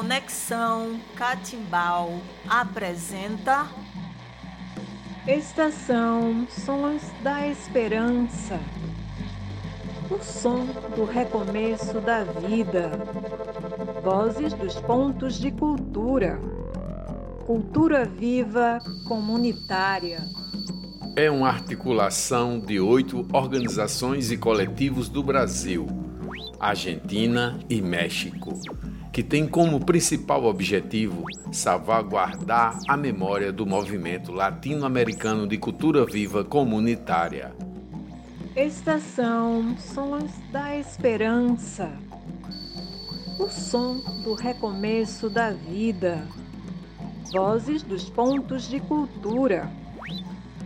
Conexão 0.00 0.98
Catimbau 1.14 2.22
apresenta 2.48 3.68
Estação 5.28 6.48
Sons 6.48 7.02
da 7.22 7.46
Esperança. 7.46 8.58
O 10.10 10.18
som 10.24 10.64
do 10.96 11.04
recomeço 11.04 12.00
da 12.00 12.24
vida. 12.24 12.92
Vozes 14.02 14.54
dos 14.54 14.76
pontos 14.76 15.38
de 15.38 15.50
cultura. 15.50 16.40
Cultura 17.44 18.06
viva 18.06 18.78
comunitária. 19.06 20.22
É 21.14 21.30
uma 21.30 21.48
articulação 21.48 22.58
de 22.58 22.80
oito 22.80 23.28
organizações 23.34 24.30
e 24.30 24.38
coletivos 24.38 25.10
do 25.10 25.22
Brasil, 25.22 25.86
Argentina 26.58 27.60
e 27.68 27.82
México 27.82 28.58
que 29.12 29.22
tem 29.22 29.46
como 29.46 29.84
principal 29.84 30.44
objetivo 30.44 31.24
salvaguardar 31.50 32.78
a 32.88 32.96
memória 32.96 33.52
do 33.52 33.66
movimento 33.66 34.30
latino-americano 34.30 35.46
de 35.48 35.58
cultura 35.58 36.04
viva 36.04 36.44
comunitária. 36.44 37.52
Estação 38.54 39.76
Sons 39.78 40.30
da 40.52 40.76
Esperança. 40.76 41.90
O 43.38 43.48
som 43.48 43.96
do 44.22 44.34
recomeço 44.34 45.28
da 45.28 45.50
vida. 45.50 46.26
Vozes 47.32 47.82
dos 47.82 48.08
pontos 48.10 48.68
de 48.68 48.78
cultura. 48.80 49.70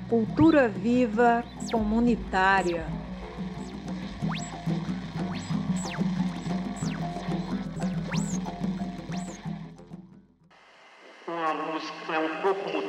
Cultura 0.08 0.68
viva 0.68 1.44
comunitária. 1.70 2.86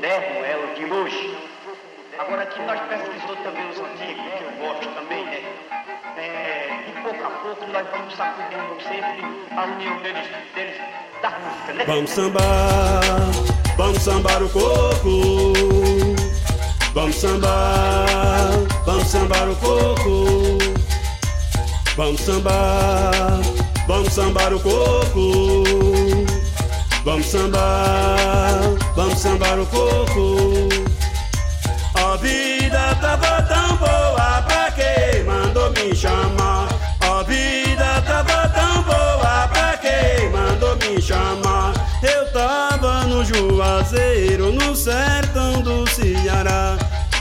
Moderno, 0.05 0.45
ela 0.45 0.75
de 0.75 0.85
hoje. 0.85 1.35
Agora 2.19 2.43
aqui 2.43 2.61
nós 2.61 2.79
pesquisamos 2.81 3.39
também 3.43 3.69
os 3.69 3.79
antigos, 3.79 4.23
que 4.37 4.43
eu 4.43 4.51
gosto 4.61 4.87
também, 4.93 5.25
né? 5.25 5.43
É, 6.17 6.69
e 6.87 7.01
pouco 7.01 7.23
a 7.23 7.29
pouco 7.29 7.65
nós 7.71 7.87
vamos 7.89 8.15
sacudindo 8.15 8.77
sempre 8.83 9.23
a 9.57 9.63
união 9.63 9.97
deles, 10.01 10.27
deles 10.53 10.77
da 11.21 11.31
música, 11.31 11.73
né? 11.73 11.85
Vamos 11.85 12.09
sambar, 12.11 13.01
vamos 13.77 14.01
sambar 14.01 14.43
o 14.43 14.49
coco. 14.49 15.53
Vamos 16.93 17.15
sambar, 17.15 18.05
vamos 18.85 19.07
sambar 19.07 19.49
o 19.49 19.55
coco. 19.55 20.57
Vamos 21.97 22.21
sambar, 22.21 23.41
vamos 23.87 24.13
sambar 24.13 24.53
o 24.53 24.59
coco. 24.59 25.65
Vamos 27.03 27.25
sambar, 27.27 28.61
vamos 29.05 29.19
sambar 29.19 29.59
o 29.59 29.65
coco. 29.67 30.69
A 31.93 32.17
vida 32.17 32.95
tava 32.99 33.41
tão 33.43 33.77
boa, 33.77 34.41
pra 34.41 34.71
quem 34.71 35.23
mandou 35.23 35.69
me 35.71 35.95
chamar? 35.95 36.67
A 37.01 37.23
vida 37.23 38.01
tava 38.01 38.49
tão 38.49 38.81
boa, 38.83 39.47
pra 39.47 39.77
quem 39.77 40.29
mandou 40.31 40.75
me 40.77 41.01
chamar? 41.01 41.73
Eu 42.01 42.31
tava 42.31 43.03
no 43.03 43.23
Juazeiro, 43.23 44.51
no 44.51 44.75
sertão 44.75 45.61
do 45.61 45.87
Ceará. 45.89 46.77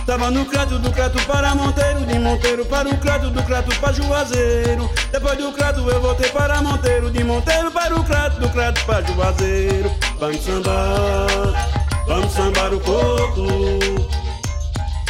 Tava 0.07 0.31
no 0.31 0.45
crato 0.45 0.79
do 0.79 0.91
crato 0.91 1.19
para 1.27 1.55
Monteiro, 1.55 2.05
de 2.05 2.19
Monteiro 2.19 2.65
para 2.67 2.89
o 2.89 2.97
crato, 2.99 3.31
do 3.31 3.43
crato 3.43 3.75
para 3.81 3.93
Juazeiro. 3.93 4.91
Depois 5.11 5.39
do 5.39 5.53
crato 5.53 5.81
eu 5.89 6.01
voltei 6.01 6.31
para 6.31 6.61
Monteiro, 6.61 7.11
de 7.11 7.25
Monteiro 7.25 7.71
para 7.71 7.95
o 7.95 8.05
crato, 8.05 8.39
do 8.39 8.49
crato 8.51 8.85
para 8.85 9.03
Juazeiro. 9.03 9.94
Vamos 10.19 10.41
sambar, 10.41 12.07
vamos 12.07 12.33
sambar 12.33 12.75
o 12.75 12.81
coco. 12.81 13.47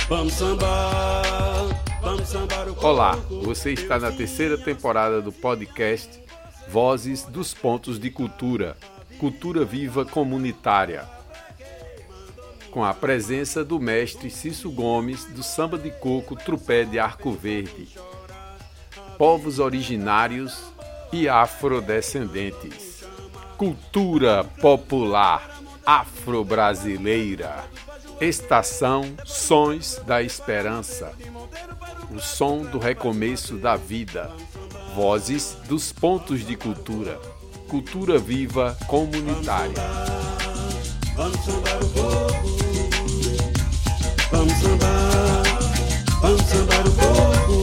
Vamos 0.09 0.33
sambar, 0.33 1.67
vamos 2.01 2.29
sambar 2.29 2.69
o 2.69 2.75
coco. 2.75 2.87
Olá, 2.87 3.17
você 3.43 3.73
está 3.73 3.99
na 3.99 4.11
terceira 4.11 4.59
temporada 4.59 5.21
do 5.21 5.33
podcast 5.33 6.21
Vozes 6.69 7.23
dos 7.23 7.55
Pontos 7.55 7.99
de 7.99 8.11
Cultura, 8.11 8.77
Cultura 9.19 9.65
Viva 9.65 10.05
Comunitária 10.05 11.15
com 12.75 12.85
a 12.85 12.93
presença 12.93 13.65
do 13.65 13.79
mestre 13.79 14.29
Cício 14.29 14.69
Gomes 14.69 15.27
do 15.27 15.45
Samba 15.45 15.79
de 15.79 15.93
Coco 15.93 16.35
Trupé 16.35 16.85
de 16.85 16.99
Arco 16.99 17.31
Verde, 17.31 17.87
povos 19.17 19.61
originários 19.61 20.61
e 21.13 21.29
afrodescendentes, 21.29 22.94
cultura 23.57 24.45
popular 24.61 25.61
afro-brasileira, 25.87 27.65
estação 28.21 29.15
Sons 29.25 30.01
da 30.07 30.23
Esperança, 30.23 31.13
o 32.11 32.21
som 32.21 32.63
do 32.63 32.79
recomeço 32.79 33.57
da 33.57 33.77
vida, 33.77 34.31
vozes 34.95 35.57
dos 35.69 35.93
pontos 35.93 36.45
de 36.47 36.57
cultura, 36.57 37.21
cultura 37.69 38.19
viva 38.19 38.77
comunitária. 38.87 39.75
Vamos 41.17 41.45
sambar 41.45 41.83
o 41.83 41.91
coco. 41.91 42.55
Vamos 44.33 44.53
sambar, 44.55 45.43
vamos 46.21 46.43
sambar 46.43 46.87
o 46.87 46.93
coco. 46.93 47.63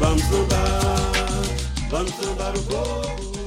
Vamos 0.00 0.22
sambar, 0.22 1.42
vamos 1.90 2.14
sambar 2.14 2.56
o 2.56 2.62
coco. 2.64 3.37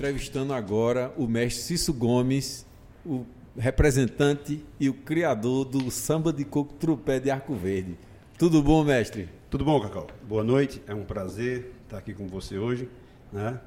Entrevistando 0.00 0.54
agora 0.54 1.12
o 1.14 1.26
mestre 1.26 1.62
Cício 1.62 1.92
Gomes, 1.92 2.64
o 3.04 3.26
representante 3.54 4.64
e 4.80 4.88
o 4.88 4.94
criador 4.94 5.66
do 5.66 5.90
samba 5.90 6.32
de 6.32 6.42
coco 6.42 6.72
Trupé 6.72 7.20
de 7.20 7.30
Arco 7.30 7.54
Verde. 7.54 7.98
Tudo 8.38 8.62
bom, 8.62 8.82
mestre? 8.82 9.28
Tudo 9.50 9.62
bom, 9.62 9.78
Cacau? 9.78 10.06
Boa 10.26 10.42
noite, 10.42 10.80
é 10.86 10.94
um 10.94 11.04
prazer 11.04 11.70
estar 11.84 11.98
aqui 11.98 12.14
com 12.14 12.26
você 12.28 12.56
hoje. 12.56 12.88
Né? 13.30 13.60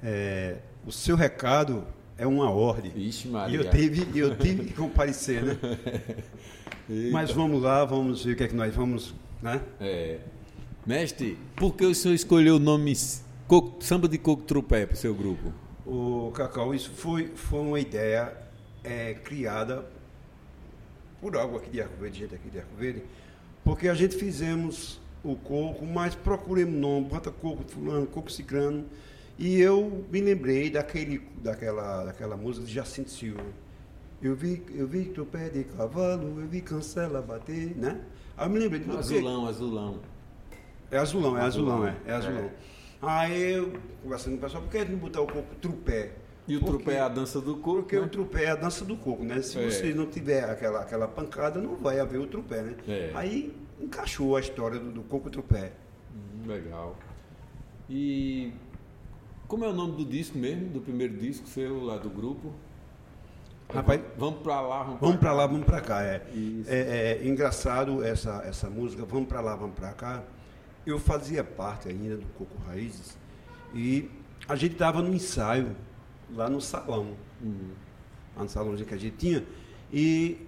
É, 0.00 0.58
o 0.86 0.92
seu 0.92 1.16
recado 1.16 1.84
é 2.16 2.24
uma 2.24 2.48
ordem. 2.52 2.92
Ixi, 2.94 3.26
E 3.26 3.30
Maria. 3.32 3.58
eu 3.58 3.68
tive, 3.72 4.16
eu 4.16 4.36
tive 4.38 4.66
que 4.66 4.74
comparecer, 4.74 5.42
né? 5.42 5.58
Mas 7.10 7.32
vamos 7.32 7.60
lá, 7.60 7.84
vamos 7.84 8.24
ver 8.24 8.34
o 8.34 8.36
que 8.36 8.44
é 8.44 8.46
que 8.46 8.54
nós 8.54 8.72
vamos, 8.72 9.12
né? 9.42 9.60
É. 9.80 10.20
Mestre, 10.86 11.36
por 11.56 11.74
que 11.74 11.84
o 11.84 11.92
senhor 11.96 12.14
escolheu 12.14 12.54
o 12.54 12.60
nome 12.60 12.94
coco- 13.48 13.82
Samba 13.82 14.06
de 14.06 14.18
Coco 14.18 14.44
Trupé 14.44 14.86
para 14.86 14.94
o 14.94 14.96
seu 14.96 15.12
grupo? 15.12 15.63
O 15.86 16.32
Cacau, 16.34 16.74
isso 16.74 16.90
foi, 16.90 17.28
foi 17.34 17.60
uma 17.60 17.78
ideia 17.78 18.32
é, 18.82 19.14
criada 19.14 19.84
por 21.20 21.36
algo 21.36 21.56
aqui 21.56 21.70
de 21.70 21.80
Arco 21.80 21.96
Verde, 22.00 22.20
gente 22.20 22.34
aqui 22.34 22.50
de 22.50 22.58
Arco 22.58 22.74
Verde, 22.76 23.02
porque 23.64 23.88
a 23.88 23.94
gente 23.94 24.16
fizemos 24.16 25.00
o 25.22 25.36
coco, 25.36 25.86
mas 25.86 26.14
procuremos 26.14 26.74
nome, 26.74 27.06
bota 27.06 27.30
coco 27.30 27.64
fulano, 27.66 28.06
coco 28.06 28.30
ciclano, 28.30 28.84
e 29.38 29.58
eu 29.60 30.04
me 30.10 30.20
lembrei 30.20 30.70
daquele, 30.70 31.22
daquela, 31.42 32.04
daquela 32.04 32.36
música 32.36 32.66
de 32.66 32.72
Jacinto 32.72 33.10
Silva. 33.10 33.42
Eu 34.22 34.34
vi, 34.34 34.62
eu 34.74 34.86
vi 34.86 35.06
tropé 35.06 35.48
de 35.48 35.64
cavalo, 35.64 36.40
eu 36.40 36.46
vi 36.46 36.60
cancela 36.60 37.20
bater, 37.20 37.76
né? 37.76 38.00
Aí 38.36 38.46
eu 38.46 38.50
me 38.50 38.58
lembrei. 38.58 38.82
Azulão, 38.96 39.46
azulão. 39.46 40.00
É 40.90 40.98
azulão, 40.98 41.36
é 41.36 41.42
azulão, 41.42 41.82
Azulão, 41.82 41.88
é, 41.88 41.96
é 42.10 42.12
azulão. 42.12 42.50
Aí 43.06 43.52
eu, 43.52 43.72
conversando 44.02 44.32
com 44.32 44.38
o 44.38 44.40
pessoal, 44.42 44.62
por 44.62 44.70
que 44.70 44.78
a 44.78 44.80
gente 44.80 44.92
não 44.92 44.98
botar 44.98 45.20
o 45.20 45.26
coco 45.26 45.54
trupé? 45.60 46.12
E 46.46 46.56
o 46.56 46.60
Porque- 46.60 46.76
trupé 46.76 46.94
é 46.96 47.00
a 47.00 47.08
dança 47.08 47.40
do 47.40 47.56
coco, 47.56 47.82
Porque 47.82 47.96
né? 47.98 48.02
o 48.02 48.08
trupé 48.08 48.44
é 48.44 48.50
a 48.50 48.54
dança 48.54 48.84
do 48.84 48.96
coco, 48.96 49.24
né? 49.24 49.40
Se 49.40 49.58
É. 49.58 49.70
você 49.70 49.94
não 49.94 50.06
tiver 50.06 50.44
aquela, 50.44 50.80
aquela 50.80 51.08
pancada, 51.08 51.60
não 51.60 51.74
vai 51.76 51.98
haver 52.00 52.20
o 52.20 52.26
trupé, 52.26 52.62
né? 52.62 52.74
É. 52.86 53.10
Aí 53.14 53.54
encaixou 53.80 54.36
a 54.36 54.40
história 54.40 54.78
do, 54.78 54.90
do 54.92 55.02
coco 55.02 55.30
trupé. 55.30 55.72
Hum, 56.14 56.46
legal. 56.46 56.96
E 57.88 58.52
como 59.48 59.64
é 59.64 59.68
o 59.68 59.72
nome 59.72 59.96
do 59.96 60.04
disco 60.04 60.36
mesmo, 60.36 60.68
do 60.68 60.80
primeiro 60.80 61.16
disco 61.16 61.46
seu 61.48 61.82
lá 61.82 61.96
do 61.96 62.10
grupo? 62.10 62.52
Rapaz, 63.72 64.00
vamos 64.18 64.40
pra 64.40 64.60
lá, 64.60 64.82
vamos, 64.82 65.00
Vamos 65.00 65.16
pra 65.16 65.30
pra 65.30 65.32
lá, 65.32 65.46
vamos 65.46 65.64
pra 65.64 65.80
cá. 65.80 66.02
É, 66.02 66.22
é, 66.68 67.18
é 67.22 67.26
engraçado 67.26 68.04
essa, 68.04 68.42
essa 68.46 68.68
música, 68.68 69.04
vamos 69.06 69.26
pra 69.28 69.40
lá, 69.40 69.56
vamos 69.56 69.74
pra 69.74 69.92
cá. 69.92 70.22
Eu 70.86 70.98
fazia 70.98 71.42
parte 71.42 71.88
ainda 71.88 72.16
do 72.16 72.26
Coco 72.38 72.56
Raízes 72.66 73.16
e 73.74 74.10
a 74.48 74.54
gente 74.54 74.72
estava 74.72 75.00
no 75.00 75.14
ensaio 75.14 75.74
lá 76.34 76.48
no 76.48 76.60
salão, 76.60 77.14
lá 78.36 78.42
no 78.42 78.48
salãozinho 78.48 78.86
que 78.86 78.94
a 78.94 78.98
gente 78.98 79.16
tinha, 79.16 79.44
e 79.92 80.38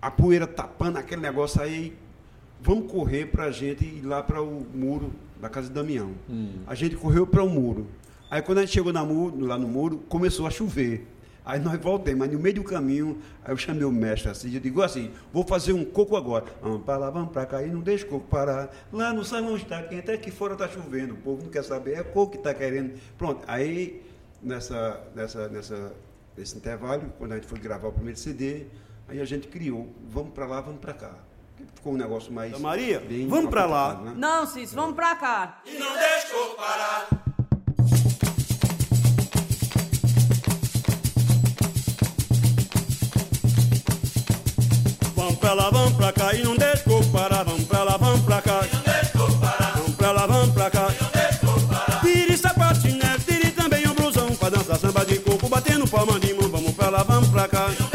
a 0.00 0.10
poeira 0.10 0.46
tapando 0.46 0.98
aquele 0.98 1.20
negócio 1.20 1.60
aí, 1.60 1.96
vamos 2.60 2.90
correr 2.90 3.26
pra 3.26 3.50
gente 3.50 3.84
ir 3.84 4.02
lá 4.02 4.22
para 4.22 4.42
o 4.42 4.66
muro 4.74 5.12
da 5.40 5.48
casa 5.48 5.68
de 5.68 5.74
Damião. 5.74 6.12
A 6.66 6.74
gente 6.74 6.96
correu 6.96 7.26
para 7.26 7.42
o 7.42 7.48
muro. 7.48 7.86
Aí 8.30 8.40
quando 8.40 8.58
a 8.58 8.60
gente 8.62 8.72
chegou 8.72 8.92
na 8.92 9.04
muro, 9.04 9.38
lá 9.40 9.58
no 9.58 9.68
muro, 9.68 9.98
começou 10.08 10.46
a 10.46 10.50
chover. 10.50 11.06
Aí 11.46 11.60
nós 11.60 11.80
voltamos, 11.80 12.18
mas 12.18 12.32
no 12.32 12.40
meio 12.40 12.56
do 12.56 12.64
caminho, 12.64 13.22
aí 13.44 13.52
eu 13.52 13.56
chamei 13.56 13.84
o 13.84 13.92
mestre 13.92 14.28
assim, 14.28 14.52
eu 14.52 14.58
digo 14.60 14.82
assim, 14.82 15.12
vou 15.32 15.44
fazer 15.46 15.72
um 15.72 15.84
coco 15.84 16.16
agora. 16.16 16.44
Vamos 16.60 16.82
para 16.82 16.96
lá, 16.98 17.08
vamos 17.08 17.30
para 17.32 17.46
cá, 17.46 17.62
e 17.62 17.68
não 17.68 17.80
deixa 17.80 18.04
o 18.04 18.08
coco 18.08 18.26
parar. 18.26 18.68
Lá 18.92 19.12
no 19.12 19.24
salão 19.24 19.56
está 19.56 19.80
quente, 19.84 20.00
até 20.00 20.16
que 20.16 20.32
fora 20.32 20.54
está 20.54 20.68
chovendo, 20.68 21.14
o 21.14 21.16
povo 21.18 21.44
não 21.44 21.50
quer 21.50 21.62
saber, 21.62 21.94
é 21.98 22.02
coco 22.02 22.32
que 22.32 22.38
está 22.38 22.52
querendo. 22.52 22.98
Pronto, 23.16 23.44
aí 23.46 24.02
nessa, 24.42 25.00
nessa, 25.14 25.46
nessa, 25.48 25.92
nesse 26.36 26.56
intervalo, 26.56 27.12
quando 27.16 27.30
a 27.30 27.34
gente 27.36 27.46
foi 27.46 27.60
gravar 27.60 27.88
o 27.88 27.92
primeiro 27.92 28.18
CD, 28.18 28.66
aí 29.08 29.20
a 29.20 29.24
gente 29.24 29.46
criou, 29.46 29.88
vamos 30.10 30.32
para 30.32 30.46
lá, 30.46 30.60
vamos 30.60 30.80
para 30.80 30.94
cá. 30.94 31.14
Ficou 31.76 31.92
um 31.92 31.96
negócio 31.96 32.32
mais. 32.32 32.58
Maria, 32.58 32.98
bem 32.98 33.28
vamos 33.28 33.50
pra 33.50 33.66
lá. 33.66 33.94
né? 33.94 34.14
Não, 34.16 34.46
Cícero, 34.46 34.80
vamos 34.80 34.96
pra 34.96 35.14
cá. 35.14 35.62
E 35.64 35.78
não 35.78 35.94
deixou 35.96 36.54
parar. 36.56 37.25
Pra 45.46 45.54
lá, 45.54 45.70
vamos 45.70 45.92
pra 45.92 46.12
cá 46.12 46.34
e 46.34 46.42
não 46.42 46.56
deixou 46.56 47.04
parar. 47.12 47.44
Vamos 47.44 47.64
pra 47.66 47.84
lá, 47.84 47.96
vamos 47.96 48.20
pra 48.22 48.42
cá. 48.42 48.60
Vamos 49.76 49.94
pra 49.94 50.10
lá, 50.10 50.26
vamos 50.26 50.50
pra 50.52 50.70
cá. 50.70 50.88
Tire 52.02 52.36
sapatinete, 52.36 53.24
tire 53.26 53.50
também 53.52 53.86
o 53.86 53.94
blusão 53.94 54.34
pra 54.34 54.48
dançar 54.48 54.76
samba 54.76 55.04
de 55.04 55.20
coco, 55.20 55.48
batendo 55.48 55.86
palma 55.86 56.18
de 56.18 56.34
mão. 56.34 56.50
Vamos 56.50 56.74
pra 56.74 56.88
lá, 56.88 57.04
vamos 57.04 57.28
pra 57.28 57.46
cá. 57.46 57.85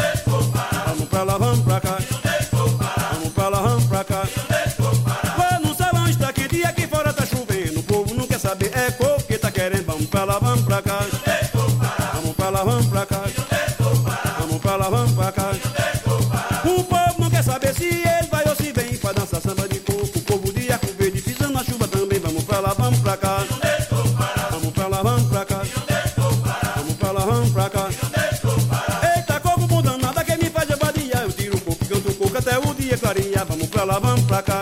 Lá, 33.92 34.00
vamos 34.00 34.24
pra 34.26 34.42
cá. 34.42 34.62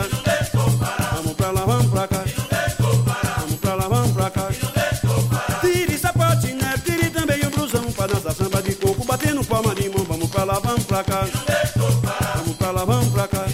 Vamos 1.14 1.34
pra 1.34 1.52
lá, 1.52 1.66
vamos 1.66 1.92
pra 1.92 2.08
cá. 2.08 2.24
Vamos 3.38 3.56
pra 3.60 3.76
lá, 3.76 3.88
vamos 3.88 4.12
pra 4.12 4.30
cá. 4.32 4.48
Tire 5.62 5.98
sapatinete, 5.98 6.82
tire 6.82 7.10
também 7.12 7.40
o 7.46 7.50
blusão 7.52 7.92
pra 7.92 8.08
dançar 8.08 8.34
samba 8.34 8.62
de 8.62 8.74
coco, 8.74 9.06
batendo 9.06 9.44
palma 9.46 9.76
de 9.76 9.90
mão. 9.90 10.04
Vamos 10.04 10.30
pra 10.30 10.44
lá, 10.44 10.60
vamos 10.60 10.84
pra 10.86 11.04
cá. 11.04 11.28
Vamos 12.36 12.56
pra 12.58 12.72
lá, 12.72 12.86
vamos 12.86 13.10
pra 13.10 13.28
cá. 13.28 13.46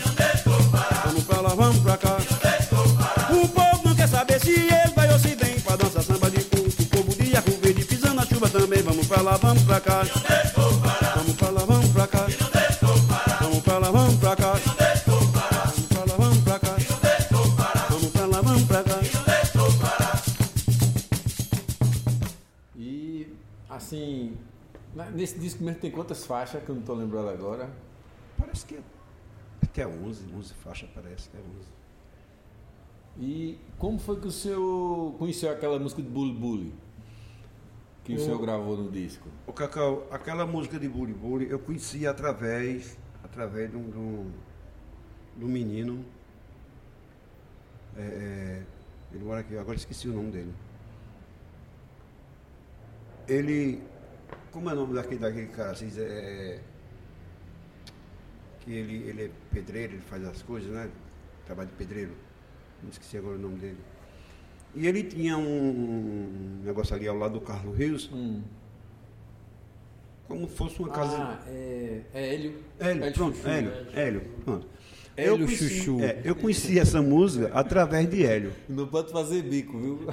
Vamos 1.05 1.23
pra 1.25 1.41
lá, 1.41 1.49
vamos 1.49 1.79
pra 1.79 1.97
cá. 1.97 2.17
O 3.31 3.47
povo 3.47 3.81
não 3.83 3.95
quer 3.95 4.07
saber 4.07 4.39
se 4.39 4.51
ele 4.51 4.93
vai 4.95 5.11
ou 5.11 5.19
se 5.19 5.35
vem 5.35 5.59
pra 5.59 5.75
dançar 5.75 6.03
samba 6.03 6.29
de 6.29 6.43
coco. 6.43 6.69
O 6.69 6.85
povo 6.85 7.15
de 7.15 7.35
arco 7.35 7.51
verde 7.61 7.83
pisando 7.83 8.15
na 8.15 8.25
chuva 8.25 8.47
também. 8.49 8.81
Vamos 8.81 9.07
pra 9.07 9.21
lá, 9.21 9.37
vamos 9.37 9.63
pra 9.63 9.81
cá. 9.81 10.03
Assim, 23.85 24.35
nesse 25.13 25.37
disco 25.37 25.63
mesmo 25.63 25.79
tem 25.79 25.91
quantas 25.91 26.25
faixas 26.25 26.63
que 26.63 26.69
eu 26.69 26.75
não 26.75 26.81
estou 26.81 26.95
lembrando 26.95 27.29
agora? 27.29 27.69
Parece 28.37 28.65
que 28.65 28.75
é, 28.75 28.81
que 29.71 29.81
é 29.81 29.87
11, 29.87 30.25
11 30.33 30.53
faixas, 30.55 30.89
parece 30.93 31.29
que 31.29 31.37
é 31.37 31.39
11. 31.39 31.75
E 33.17 33.59
como 33.77 33.97
foi 33.99 34.19
que 34.19 34.27
o 34.27 34.31
senhor 34.31 35.13
conheceu 35.17 35.51
aquela 35.51 35.79
música 35.79 36.01
de 36.01 36.07
Bully 36.09 36.33
Bully? 36.33 36.73
Que 38.03 38.13
o 38.13 38.15
O- 38.17 38.19
senhor 38.19 38.39
gravou 38.41 38.75
no 38.77 38.91
disco? 38.91 39.27
O 39.47 39.53
Cacau, 39.53 40.05
aquela 40.11 40.45
música 40.45 40.77
de 40.79 40.87
Buri 40.87 41.15
eu 41.49 41.59
conheci 41.59 42.05
através, 42.05 42.97
através 43.23 43.69
de 43.71 43.77
um, 43.77 43.89
de 43.89 43.97
um, 43.97 44.31
de 45.37 45.45
um 45.45 45.47
menino. 45.47 46.03
É, 47.97 48.01
é, 48.01 48.63
ele 49.13 49.23
mora 49.23 49.39
aqui, 49.39 49.57
agora 49.57 49.75
esqueci 49.77 50.07
o 50.09 50.13
nome 50.13 50.31
dele. 50.31 50.53
Ele. 53.27 53.81
Como 54.51 54.69
é 54.69 54.73
o 54.73 54.75
nome 54.75 54.93
daquele, 54.93 55.19
daquele 55.19 55.47
cara? 55.47 55.71
Assim, 55.71 55.91
é, 55.97 56.59
que 58.61 58.71
ele, 58.71 59.09
ele 59.09 59.23
é 59.25 59.29
pedreiro, 59.51 59.93
ele 59.93 60.01
faz 60.01 60.23
as 60.25 60.41
coisas, 60.41 60.71
né? 60.71 60.89
Trabalho 61.45 61.69
de 61.69 61.75
pedreiro. 61.75 62.11
Não 62.81 62.89
esqueci 62.89 63.17
agora 63.17 63.35
o 63.35 63.39
nome 63.39 63.57
dele. 63.57 63.77
E 64.73 64.87
ele 64.87 65.03
tinha 65.03 65.37
um 65.37 66.61
negócio 66.63 66.95
ali 66.95 67.07
ao 67.07 67.15
lado 67.17 67.33
do 67.35 67.41
Carlos 67.41 67.77
Rios, 67.77 68.09
Hum. 68.13 68.41
como 70.27 70.47
fosse 70.47 70.79
uma 70.79 70.89
casa. 70.89 71.15
Ah, 71.17 71.43
é, 71.47 72.01
é 72.13 72.33
Hélio. 72.33 72.63
Hélio, 72.79 73.13
pronto, 73.13 73.35
Chuchu. 73.37 73.47
Hélio, 73.49 73.71
Hélio, 73.93 74.21
pronto. 74.43 74.67
Hélio 75.17 75.31
eu 75.33 75.37
conheci, 75.45 75.69
Chuchu. 75.69 76.01
é, 76.03 76.21
eu 76.25 76.35
conheci 76.35 76.77
essa 76.79 77.01
música 77.01 77.49
através 77.53 78.09
de 78.09 78.25
Hélio. 78.25 78.51
Não 78.67 78.85
pode 78.87 79.11
fazer 79.11 79.41
bico, 79.43 79.77
viu? 79.79 79.99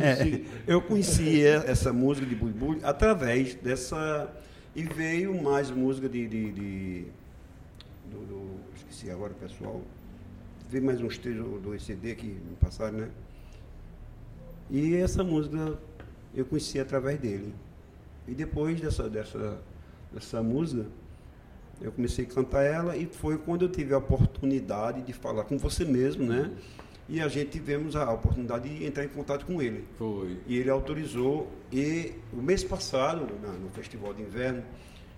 É, 0.00 0.40
eu 0.66 0.80
conheci 0.82 1.42
essa 1.44 1.92
música 1.92 2.26
de 2.26 2.34
Bui 2.34 2.78
através 2.82 3.54
dessa. 3.54 4.30
E 4.74 4.82
veio 4.82 5.40
mais 5.42 5.70
música 5.70 6.08
de. 6.08 6.26
de, 6.28 6.52
de- 6.52 7.04
do, 8.10 8.18
do- 8.26 8.60
esqueci 8.76 9.10
agora, 9.10 9.32
pessoal. 9.34 9.80
Veio 10.68 10.84
mais 10.84 11.00
uns 11.00 11.18
três 11.18 11.36
do 11.36 11.58
do 11.58 11.78
CD 11.80 12.14
que 12.14 12.26
me 12.26 12.56
passaram, 12.60 12.98
né? 12.98 13.08
E 14.70 14.94
essa 14.96 15.24
música 15.24 15.78
eu 16.34 16.44
conheci 16.44 16.78
através 16.78 17.18
dele. 17.18 17.52
E 18.28 18.34
depois 18.34 18.80
dessa, 18.80 19.08
dessa, 19.08 19.58
dessa 20.12 20.42
música, 20.42 20.86
eu 21.80 21.90
comecei 21.92 22.24
a 22.24 22.28
cantar 22.28 22.62
ela 22.62 22.96
e 22.96 23.06
foi 23.06 23.38
quando 23.38 23.62
eu 23.62 23.68
tive 23.68 23.94
a 23.94 23.98
oportunidade 23.98 25.02
de 25.02 25.12
falar 25.12 25.44
com 25.44 25.56
você 25.58 25.84
mesmo, 25.84 26.24
né? 26.24 26.50
E 27.08 27.20
a 27.20 27.26
gente 27.26 27.50
tivemos 27.50 27.96
a 27.96 28.08
oportunidade 28.12 28.68
de 28.68 28.84
entrar 28.84 29.04
em 29.04 29.08
contato 29.08 29.44
com 29.44 29.60
ele. 29.60 29.84
Foi. 29.98 30.38
E 30.46 30.56
ele 30.56 30.70
autorizou. 30.70 31.50
E 31.72 32.12
o 32.32 32.36
mês 32.40 32.62
passado, 32.62 33.26
no 33.60 33.68
Festival 33.70 34.14
de 34.14 34.22
Inverno, 34.22 34.62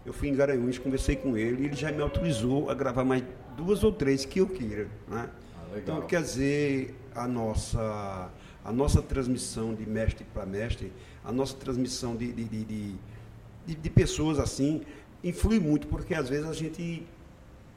eu 0.07 0.13
fui 0.13 0.29
em 0.29 0.35
Garanhuns, 0.35 0.79
conversei 0.79 1.17
com 1.17 1.37
ele 1.37 1.63
e 1.63 1.67
ele 1.67 1.77
já 1.77 1.93
me 1.93 2.01
autorizou 2.01 2.71
a 2.71 2.75
gravar 2.75 3.05
mais 3.05 3.23
duas 3.57 3.85
ou 3.85 3.93
três 3.93 4.25
que 4.25 4.41
eu 4.41 4.47
queira. 4.49 4.89
Né? 5.07 5.29
Ah, 5.55 5.75
legal. 5.75 5.97
Então, 5.99 6.01
quer 6.07 6.23
dizer, 6.23 6.95
a 7.15 7.29
nossa, 7.29 8.31
a 8.65 8.73
nossa 8.73 9.03
transmissão 9.03 9.75
de 9.75 9.85
mestre 9.87 10.25
para 10.33 10.47
mestre, 10.47 10.91
a 11.23 11.31
nossa 11.31 11.55
transmissão 11.57 12.17
de, 12.17 12.33
de, 12.33 12.45
de, 12.45 12.65
de- 12.65 13.75
de 13.77 13.91
pessoas 13.91 14.39
assim, 14.41 14.83
influi 15.23 15.59
muito, 15.59 15.87
porque 15.87 16.15
às 16.15 16.29
vezes 16.29 16.47
a 16.47 16.53
gente 16.53 17.07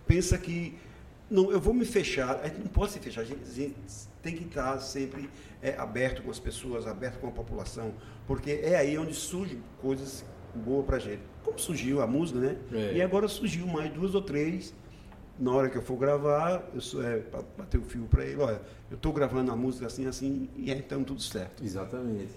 pensa 0.08 0.38
que 0.38 0.76
não, 1.30 1.52
eu 1.52 1.60
vou 1.60 1.74
me 1.74 1.86
fechar, 1.86 2.40
a 2.42 2.48
gente 2.48 2.60
não 2.60 2.68
pode 2.68 2.92
se 2.92 3.00
fechar, 3.00 3.22
a 3.22 3.26
gente, 3.26 3.42
a 3.44 3.54
gente 3.54 3.76
tem 4.22 4.36
que 4.36 4.44
estar 4.44 4.80
sempre 4.80 5.30
é, 5.62 5.76
aberto 5.76 6.22
com 6.22 6.30
as 6.30 6.40
pessoas, 6.40 6.86
aberto 6.86 7.20
com 7.20 7.28
a 7.28 7.32
população, 7.32 7.94
porque 8.28 8.52
é 8.64 8.76
aí 8.76 8.98
onde 8.98 9.14
surgem 9.14 9.62
coisas 9.82 10.24
boas 10.54 10.86
para 10.86 10.98
a 10.98 11.00
gente. 11.00 11.22
Como 11.44 11.60
surgiu 11.60 12.02
a 12.02 12.08
música, 12.08 12.40
né? 12.40 12.58
É. 12.74 12.94
E 12.96 13.02
agora 13.02 13.28
surgiu 13.28 13.68
mais 13.68 13.92
duas 13.92 14.16
ou 14.16 14.22
três. 14.22 14.74
Na 15.38 15.52
hora 15.52 15.70
que 15.70 15.78
eu 15.78 15.82
for 15.82 15.98
gravar, 15.98 16.64
eu 16.74 16.80
sou, 16.80 17.04
é, 17.04 17.22
bater 17.58 17.78
o 17.78 17.84
fio 17.84 18.06
para 18.06 18.24
ele, 18.24 18.42
olha, 18.42 18.62
eu 18.90 18.96
estou 18.96 19.12
gravando 19.12 19.52
a 19.52 19.56
música 19.56 19.86
assim, 19.86 20.08
assim, 20.08 20.50
e 20.56 20.72
é, 20.72 20.78
então 20.78 21.04
tudo 21.04 21.22
certo. 21.22 21.62
Exatamente. 21.64 22.32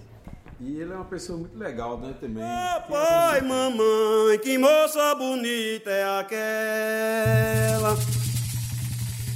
E 0.61 0.81
ele 0.81 0.91
é 0.91 0.95
uma 0.95 1.05
pessoa 1.05 1.37
muito 1.39 1.57
legal, 1.57 1.97
né, 1.97 2.13
também. 2.19 2.43
Papai, 2.43 3.39
mamãe, 3.41 4.37
que 4.39 4.57
moça 4.57 5.15
bonita 5.15 5.89
é 5.89 6.19
aquela. 6.19 7.97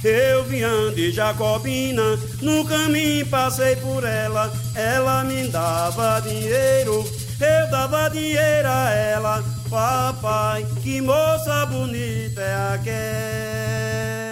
Eu 0.04 0.44
vinha 0.44 0.68
de 0.94 1.10
Jacobina, 1.10 2.02
no 2.42 2.62
caminho 2.66 3.26
passei 3.30 3.74
por 3.76 4.04
ela. 4.04 4.52
Ela 4.74 5.24
me 5.24 5.48
dava 5.48 6.20
dinheiro, 6.20 7.02
eu 7.40 7.70
dava 7.70 8.10
dinheiro 8.10 8.68
a 8.68 8.90
ela. 8.90 9.42
Papai, 9.70 10.66
que 10.82 11.00
moça 11.00 11.64
bonita 11.64 12.42
é 12.42 12.74
aquela. 12.74 14.23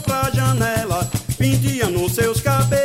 Pra 0.00 0.30
janela. 0.30 1.08
Penteando 1.38 2.08
seus 2.08 2.40
cabelos 2.40 2.83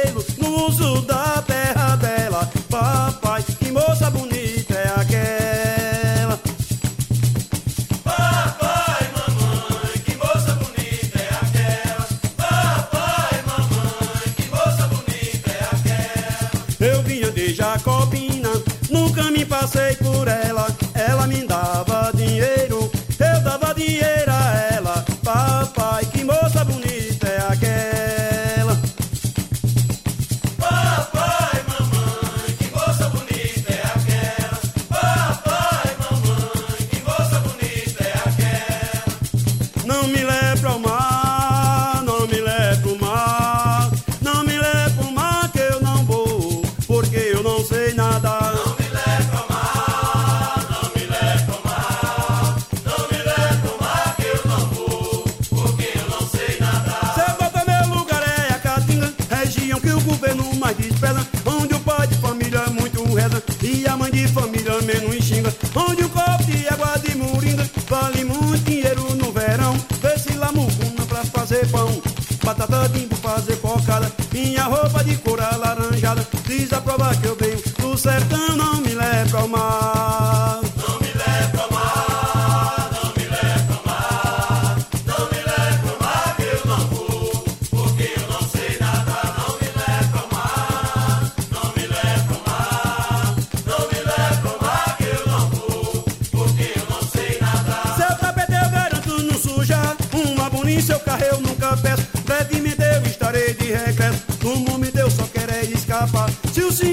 escapar. 106.68 106.80
Se 106.80 106.89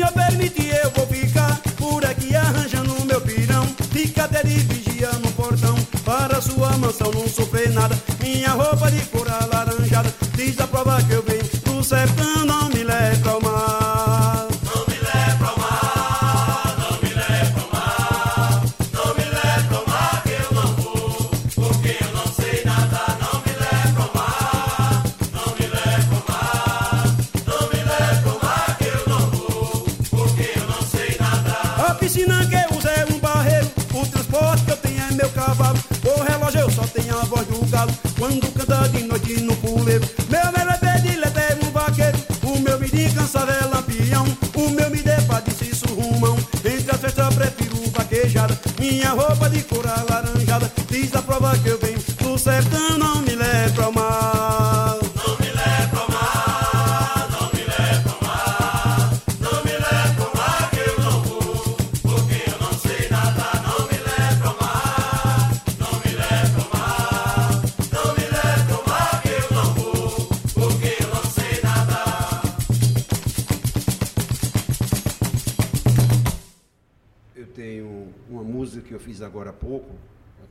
meu 35.16 35.28
cavalo, 35.30 35.78
o 36.04 36.22
relógio 36.22 36.60
eu 36.60 36.70
só 36.70 36.82
tenho 36.82 37.18
a 37.18 37.24
voz 37.24 37.46
do 37.46 37.64
galo, 37.66 37.92
quando 38.18 38.52
canta 38.52 38.88
de 38.90 39.02
noite 39.04 39.40
no 39.40 39.56
puleiro. 39.56 40.06
Meu 40.28 40.52
melhor 40.52 40.78
predileta 40.78 41.40
é 41.40 41.58
um 41.64 41.70
vaqueiro, 41.70 42.18
o 42.42 42.58
meu 42.58 42.78
me 42.78 42.88
de 42.88 43.08
cansado 43.14 43.50
é 43.50 43.64
lampião, 43.66 44.24
o 44.54 44.70
meu 44.70 44.90
me 44.90 44.98
de 44.98 45.64
de 45.64 45.74
surrumão. 45.74 46.36
Entre 46.64 46.90
as 46.90 47.00
festas 47.00 47.34
prefiro 47.34 47.90
vaquejada, 47.90 48.58
minha 48.78 49.10
roupa 49.10 49.48
de 49.48 49.62
cor 49.62 49.86
alaranjada, 49.86 50.70
diz 50.90 51.14
a 51.14 51.22
prova 51.22 51.56
que 51.58 51.68
eu 51.68 51.78
venho 51.78 51.98
do 52.22 52.38
sertão, 52.38 52.98
não 52.98 53.22
me 53.22 53.34
leve 53.34 53.82
ao 53.82 53.92
mar. 53.92 54.35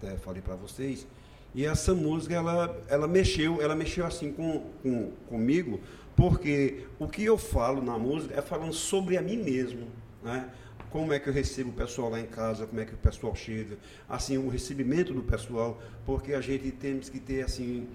Até 0.06 0.18
falei 0.18 0.42
para 0.42 0.56
vocês, 0.56 1.08
e 1.54 1.66
essa 1.66 1.94
música 1.94 2.36
ela, 2.36 2.82
ela 2.88 3.08
mexeu, 3.08 3.62
ela 3.62 3.76
mexeu 3.76 4.06
assim 4.06 4.32
com, 4.32 4.70
com, 4.84 5.12
comigo, 5.28 5.80
porque 6.16 6.86
o 7.00 7.08
que 7.08 7.24
eu 7.24 7.38
falo 7.38 7.82
na 7.82 7.98
música 7.98 8.38
é 8.38 8.42
falando 8.42 8.74
sobre 8.74 9.18
a 9.18 9.22
mim 9.22 9.38
mesmo, 9.38 9.88
né? 10.24 10.50
Como 10.90 11.12
é 11.12 11.20
que 11.20 11.28
eu 11.28 11.34
recebo 11.34 11.72
o 11.72 11.74
pessoal 11.74 12.10
lá 12.10 12.20
em 12.20 12.26
casa, 12.26 12.66
como 12.66 12.80
é 12.80 12.86
que 12.86 12.94
o 12.94 12.98
pessoal 12.98 13.36
chega, 13.36 13.78
assim, 14.08 14.38
o 14.38 14.48
recebimento 14.48 15.14
do 15.14 15.24
pessoal, 15.24 15.82
porque 16.06 16.34
a 16.34 16.40
gente 16.42 16.72
temos 16.72 17.10
que 17.10 17.20
ter 17.20 17.44
assim, 17.44 17.88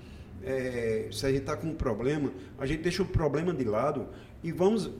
é, 0.42 1.08
se 1.10 1.24
a 1.24 1.30
gente 1.30 1.40
está 1.40 1.56
com 1.56 1.68
um 1.68 1.74
problema, 1.74 2.30
a 2.58 2.66
gente 2.66 2.82
deixa 2.82 3.02
o 3.02 3.06
problema 3.06 3.54
de 3.54 3.64
lado 3.64 4.06
e 4.42 4.52
vamos 4.52 4.90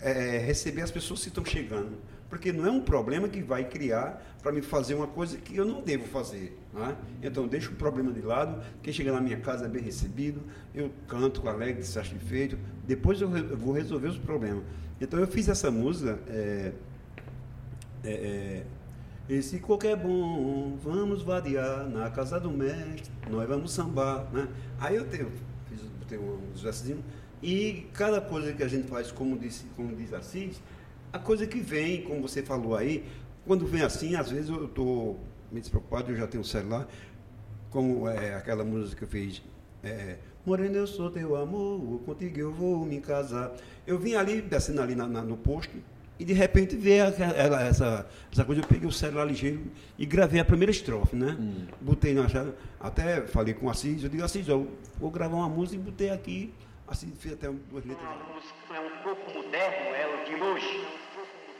é, 0.00 0.38
receber 0.38 0.82
as 0.82 0.90
pessoas 0.90 1.22
que 1.22 1.28
estão 1.28 1.44
chegando. 1.44 1.96
Porque 2.28 2.52
não 2.52 2.66
é 2.66 2.70
um 2.70 2.80
problema 2.80 3.28
que 3.28 3.40
vai 3.40 3.64
criar 3.64 4.22
para 4.42 4.52
me 4.52 4.60
fazer 4.60 4.94
uma 4.94 5.06
coisa 5.06 5.36
que 5.36 5.56
eu 5.56 5.64
não 5.64 5.80
devo 5.80 6.04
fazer. 6.06 6.58
Né? 6.72 6.96
Então, 7.22 7.46
deixa 7.46 7.70
o 7.70 7.74
problema 7.74 8.12
de 8.12 8.20
lado. 8.20 8.62
Quem 8.82 8.92
chega 8.92 9.12
na 9.12 9.20
minha 9.20 9.38
casa 9.38 9.66
é 9.66 9.68
bem 9.68 9.82
recebido. 9.82 10.40
Eu 10.74 10.90
canto 11.06 11.48
alegre, 11.48 11.84
satisfeito. 11.84 12.58
Depois 12.86 13.20
eu, 13.20 13.34
eu 13.36 13.56
vou 13.56 13.72
resolver 13.72 14.08
os 14.08 14.18
problemas. 14.18 14.64
Então, 15.00 15.20
eu 15.20 15.26
fiz 15.26 15.48
essa 15.48 15.70
música. 15.70 16.18
É, 16.28 16.72
é, 18.04 18.10
é, 18.10 18.66
esse 19.28 19.58
coco 19.58 19.84
é 19.84 19.96
bom, 19.96 20.76
vamos 20.80 21.22
vadiar 21.22 21.88
na 21.88 22.08
casa 22.10 22.38
do 22.38 22.48
mestre, 22.48 23.10
nós 23.28 23.48
vamos 23.48 23.72
sambar, 23.72 24.24
né? 24.32 24.46
Aí 24.78 24.94
eu 24.94 25.04
tenho, 25.04 25.32
fiz 25.68 25.80
tenho 26.06 26.40
uns 26.54 26.62
versinhos, 26.62 27.00
e 27.42 27.88
cada 27.92 28.20
coisa 28.20 28.52
que 28.52 28.62
a 28.62 28.68
gente 28.68 28.86
faz, 28.86 29.10
como, 29.10 29.36
disse, 29.36 29.64
como 29.74 29.96
diz 29.96 30.12
Assis, 30.12 30.62
a 31.12 31.18
coisa 31.18 31.46
que 31.46 31.58
vem, 31.60 32.02
como 32.02 32.22
você 32.22 32.42
falou 32.42 32.76
aí, 32.76 33.04
quando 33.46 33.66
vem 33.66 33.82
assim, 33.82 34.14
às 34.16 34.30
vezes 34.30 34.48
eu 34.50 34.64
estou 34.66 35.18
me 35.52 35.60
despreocupado, 35.60 36.10
eu 36.10 36.16
já 36.16 36.26
tenho 36.26 36.40
um 36.40 36.44
celular, 36.44 36.88
como 37.70 38.08
é, 38.08 38.34
aquela 38.34 38.64
música 38.64 38.98
que 38.98 39.04
eu 39.04 39.08
fiz, 39.08 39.42
é, 39.82 40.16
Morena, 40.44 40.76
eu 40.76 40.86
sou 40.86 41.10
teu 41.10 41.34
amor, 41.36 42.00
contigo 42.06 42.38
eu 42.38 42.52
vou 42.52 42.84
me 42.86 43.00
casar. 43.00 43.52
Eu 43.86 43.98
vim 43.98 44.14
ali, 44.14 44.40
descendo 44.40 44.80
ali 44.80 44.94
na- 44.94 45.08
na- 45.08 45.22
no 45.22 45.36
posto, 45.36 45.76
e 46.18 46.24
de 46.24 46.32
repente 46.32 46.76
veio 46.76 47.08
aquela- 47.08 47.32
ela- 47.32 47.62
essa, 47.62 48.06
essa 48.32 48.44
coisa, 48.44 48.62
eu 48.62 48.66
peguei 48.66 48.88
o 48.88 48.92
celular 48.92 49.24
ligeiro 49.24 49.60
e 49.98 50.06
gravei 50.06 50.40
a 50.40 50.44
primeira 50.44 50.70
estrofe, 50.70 51.16
né? 51.16 51.36
Botei 51.80 52.14
na 52.14 52.28
chave, 52.28 52.52
até 52.80 53.22
falei 53.22 53.54
com 53.54 53.66
o 53.66 53.70
Assis, 53.70 54.02
eu 54.04 54.08
digo, 54.08 54.22
Assis, 54.22 54.46
eu 54.48 54.68
vou 55.00 55.10
gravar 55.10 55.36
uma 55.36 55.48
música 55.48 55.76
e 55.76 55.78
botei 55.84 56.10
aqui, 56.10 56.54
Assis 56.88 57.10
fez 57.18 57.34
até 57.34 57.48
duas 57.48 57.84
letras. 57.84 58.08
Uma 58.08 58.34
música 58.34 58.74
é 58.74 58.80
um 58.80 59.02
pouco 59.02 59.30
moderno, 59.32 59.94
ela 59.94 60.24
de 60.24 60.34
hoje. 60.36 60.86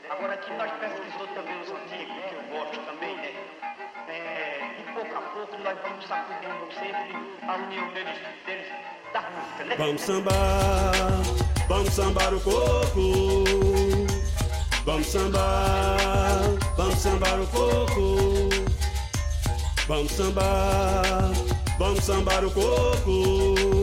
Agora 0.09 0.33
aqui 0.33 0.53
nós 0.53 0.71
pesquisamos 0.79 1.31
também 1.35 1.61
os 1.61 1.69
antigos, 1.69 2.15
que 2.29 2.33
eu 2.33 2.43
gosto 2.49 2.79
também, 2.85 3.15
né? 3.17 3.33
É, 4.07 4.73
de 4.77 4.93
pouco 4.93 5.15
a 5.15 5.21
pouco 5.21 5.57
nós 5.57 5.77
vamos 5.81 6.07
sacudindo 6.07 6.73
sempre 6.73 7.13
a 7.45 7.55
união 7.55 7.93
deles, 7.93 8.17
deles 8.45 8.67
da 9.11 9.21
música, 9.21 9.65
né? 9.65 9.75
Vamos 9.75 10.01
sambar, 10.01 11.03
vamos 11.67 11.93
sambar 11.93 12.33
o 12.33 12.39
coco. 12.39 13.43
Vamos 14.85 15.07
sambar, 15.07 16.37
vamos 16.77 16.99
sambar 16.99 17.41
o 17.41 17.47
coco. 17.47 18.49
Vamos 19.87 20.11
sambar, 20.13 21.31
vamos 21.77 22.03
sambar 22.03 22.45
o 22.45 22.51
coco. 22.51 23.76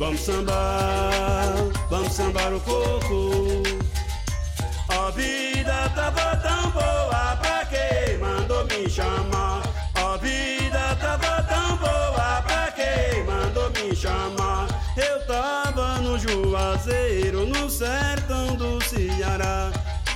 Vamos 0.00 0.22
sambar, 0.22 1.52
vamos 1.90 2.14
sambar 2.14 2.54
o 2.54 2.60
coco. 2.60 3.62
A 4.88 5.10
vida 5.10 5.90
tava 5.94 6.36
tão 6.36 6.70
boa 6.70 7.36
pra 7.36 7.66
quem 7.66 8.16
mandou 8.16 8.64
me 8.64 8.88
chamar. 8.88 9.60
A 9.94 10.16
vida 10.16 10.96
tava 10.98 11.42
tão 11.42 11.76
boa 11.76 12.42
pra 12.46 12.72
quem 12.72 13.24
mandou 13.26 13.68
me 13.72 13.94
chamar. 13.94 14.68
Eu 14.96 15.26
tava 15.26 15.98
no 15.98 16.18
Juazeiro, 16.18 17.44
no 17.44 17.68
sertão 17.68 18.56
do 18.56 18.82
Ceará. 18.82 19.70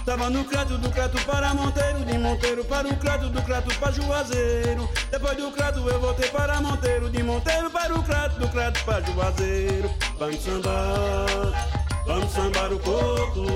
Tava 0.05 0.29
no 0.29 0.45
crato, 0.45 0.77
do 0.77 0.91
crato 0.91 1.19
para 1.25 1.55
Monteiro, 1.55 2.05
de 2.05 2.19
Monteiro 2.19 2.63
para 2.67 2.87
o 2.87 2.95
crato, 2.95 3.31
do 3.31 3.41
crato 3.41 3.75
para 3.79 3.91
Juazeiro. 3.91 4.87
Depois 5.11 5.35
do 5.35 5.51
crato 5.51 5.79
eu 5.89 5.99
voltei 5.99 6.29
para 6.29 6.61
Monteiro, 6.61 7.09
de 7.09 7.23
Monteiro 7.23 7.71
para 7.71 7.95
o 7.95 8.03
crato, 8.03 8.39
do 8.39 8.47
crato 8.49 8.85
para 8.85 9.03
Juazeiro. 9.03 9.91
Vamos 10.19 10.41
sambar, 10.43 12.05
vamos 12.07 12.31
sambar 12.33 12.73
o 12.75 12.79
coco. 12.81 13.47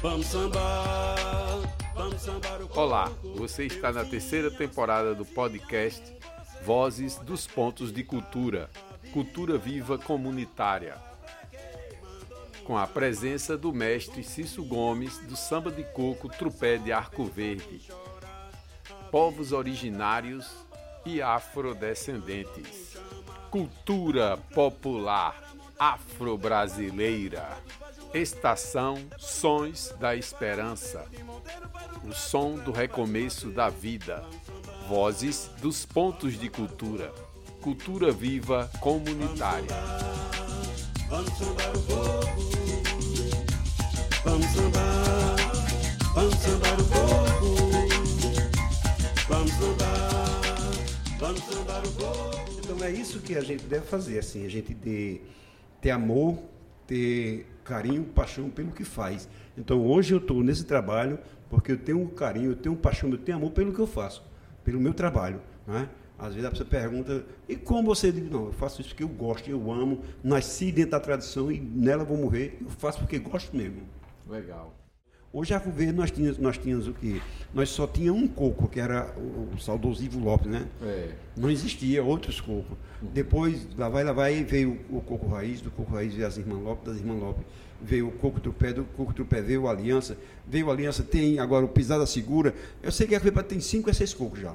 Vamos 0.00 0.26
sambar, 0.26 1.58
vamos 1.94 2.22
sambar 2.22 2.62
o 2.62 2.68
coco. 2.68 2.80
Olá, 2.80 3.12
você 3.36 3.66
está 3.66 3.92
na 3.92 4.06
terceira 4.06 4.50
temporada 4.50 5.14
do 5.14 5.26
podcast 5.26 6.02
Vozes 6.64 7.16
dos 7.16 7.46
Pontos 7.46 7.92
de 7.92 8.02
Cultura, 8.02 8.70
Cultura 9.12 9.58
Viva 9.58 9.98
Comunitária 9.98 11.07
com 12.68 12.76
a 12.76 12.86
presença 12.86 13.56
do 13.56 13.72
mestre 13.72 14.22
Cício 14.22 14.62
Gomes 14.62 15.16
do 15.20 15.34
Samba 15.34 15.70
de 15.70 15.82
Coco 15.84 16.28
Trupé 16.28 16.76
de 16.76 16.92
Arco 16.92 17.24
Verde, 17.24 17.80
povos 19.10 19.52
originários 19.52 20.46
e 21.02 21.22
afrodescendentes, 21.22 22.98
cultura 23.50 24.36
popular 24.54 25.54
afro-brasileira, 25.78 27.56
estação 28.12 28.98
Sons 29.16 29.94
da 29.98 30.14
Esperança, 30.14 31.06
o 32.04 32.12
som 32.12 32.56
do 32.56 32.70
recomeço 32.70 33.48
da 33.48 33.70
vida, 33.70 34.22
vozes 34.86 35.50
dos 35.62 35.86
pontos 35.86 36.38
de 36.38 36.50
cultura, 36.50 37.14
cultura 37.62 38.12
viva 38.12 38.70
comunitária. 38.78 40.47
Vamos 41.08 41.30
sambar 41.38 41.74
o 41.74 41.82
coco. 41.84 42.42
Vamos 44.24 44.46
sambar, 44.46 45.36
vamos 46.14 46.34
sambar 46.34 46.80
o 46.80 46.84
coco. 46.84 47.56
Vamos 49.26 49.52
sambar, 49.52 50.70
vamos 51.18 51.40
sambar 51.44 51.82
o. 51.86 52.58
Então 52.58 52.84
é 52.84 52.90
isso 52.90 53.20
que 53.20 53.36
a 53.36 53.40
gente 53.40 53.64
deve 53.64 53.86
fazer, 53.86 54.18
assim, 54.18 54.44
a 54.44 54.50
gente 54.50 54.74
ter, 54.74 55.26
ter 55.80 55.90
amor, 55.92 56.38
ter 56.86 57.46
carinho, 57.64 58.04
paixão 58.04 58.50
pelo 58.50 58.70
que 58.70 58.84
faz. 58.84 59.26
Então 59.56 59.86
hoje 59.86 60.12
eu 60.12 60.18
estou 60.18 60.42
nesse 60.42 60.64
trabalho 60.64 61.18
porque 61.48 61.72
eu 61.72 61.78
tenho 61.78 62.02
um 62.02 62.08
carinho, 62.08 62.50
eu 62.50 62.56
tenho 62.56 62.76
paixão, 62.76 63.08
eu 63.08 63.16
tenho 63.16 63.38
amor 63.38 63.52
pelo 63.52 63.72
que 63.72 63.80
eu 63.80 63.86
faço, 63.86 64.22
pelo 64.62 64.78
meu 64.78 64.92
trabalho. 64.92 65.40
Né? 65.66 65.88
Às 66.18 66.34
vezes 66.34 66.44
a 66.44 66.50
pessoa 66.50 66.68
pergunta, 66.68 67.24
e 67.48 67.54
como 67.54 67.86
você 67.86 68.10
diz? 68.10 68.28
Não, 68.28 68.46
eu 68.46 68.52
faço 68.52 68.80
isso 68.80 68.90
porque 68.90 69.04
eu 69.04 69.08
gosto, 69.08 69.48
eu 69.48 69.70
amo, 69.70 70.02
nasci 70.22 70.72
dentro 70.72 70.92
da 70.92 71.00
tradição 71.00 71.50
e 71.52 71.60
nela 71.60 72.04
vou 72.04 72.16
morrer, 72.16 72.58
eu 72.60 72.68
faço 72.70 72.98
porque 72.98 73.18
gosto 73.20 73.56
mesmo. 73.56 73.82
Legal. 74.28 74.74
Hoje 75.30 75.52
a 75.52 75.58
governo 75.58 76.00
nós 76.00 76.10
tínhamos, 76.10 76.38
nós 76.38 76.56
tínhamos 76.56 76.88
o 76.88 76.94
quê? 76.94 77.20
Nós 77.54 77.68
só 77.68 77.86
tínhamos 77.86 78.22
um 78.22 78.26
coco, 78.26 78.66
que 78.66 78.80
era 78.80 79.14
o, 79.16 79.54
o 79.54 79.60
saudoso 79.60 80.02
Ivo 80.02 80.18
Lopes, 80.18 80.50
né? 80.50 80.66
É. 80.82 81.10
Não 81.36 81.50
existia 81.50 82.02
outros 82.02 82.40
cocos. 82.40 82.76
Depois, 83.00 83.68
lá 83.76 83.88
vai, 83.90 84.02
lá 84.02 84.12
vai, 84.12 84.42
veio 84.42 84.80
o 84.90 85.00
coco 85.02 85.28
raiz, 85.28 85.60
do 85.60 85.70
coco 85.70 85.92
raiz 85.92 86.14
veio 86.14 86.26
as 86.26 86.38
irmãs 86.38 86.62
Lopes, 86.62 86.84
das 86.86 86.96
irmãs 86.96 87.20
Lopes. 87.20 87.44
Veio 87.80 88.08
o 88.08 88.12
coco 88.12 88.40
trupé, 88.40 88.72
do 88.72 88.84
coco 88.84 89.12
trupé 89.12 89.42
veio 89.42 89.68
a 89.68 89.70
Aliança. 89.70 90.16
Veio 90.46 90.70
a 90.70 90.72
Aliança, 90.72 91.02
tem 91.02 91.38
agora 91.38 91.64
o 91.64 91.68
Pisada 91.68 92.06
Segura. 92.06 92.54
Eu 92.82 92.90
sei 92.90 93.06
que 93.06 93.14
a 93.14 93.18
Arco 93.18 93.42
tem 93.42 93.60
cinco 93.60 93.90
a 93.90 93.94
seis 93.94 94.14
cocos 94.14 94.40
já. 94.40 94.54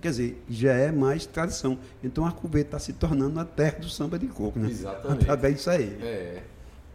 Quer 0.00 0.08
dizer, 0.10 0.42
já 0.48 0.72
é 0.72 0.92
mais 0.92 1.26
tradição. 1.26 1.78
Então 2.02 2.24
a 2.24 2.28
Arco 2.28 2.48
está 2.56 2.78
se 2.78 2.92
tornando 2.92 3.38
a 3.40 3.44
terra 3.44 3.78
do 3.80 3.88
samba 3.88 4.18
de 4.18 4.26
coco, 4.26 4.58
né? 4.58 4.68
Exatamente. 4.68 5.22
Através 5.22 5.54
disso 5.56 5.70
aí. 5.70 5.98
É. 6.02 6.42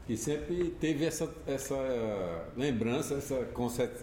E 0.10 0.17
sempre 0.17 0.75
teve 0.79 1.05
essa, 1.05 1.30
essa 1.47 1.76
lembrança, 2.58 3.15
essa 3.15 3.45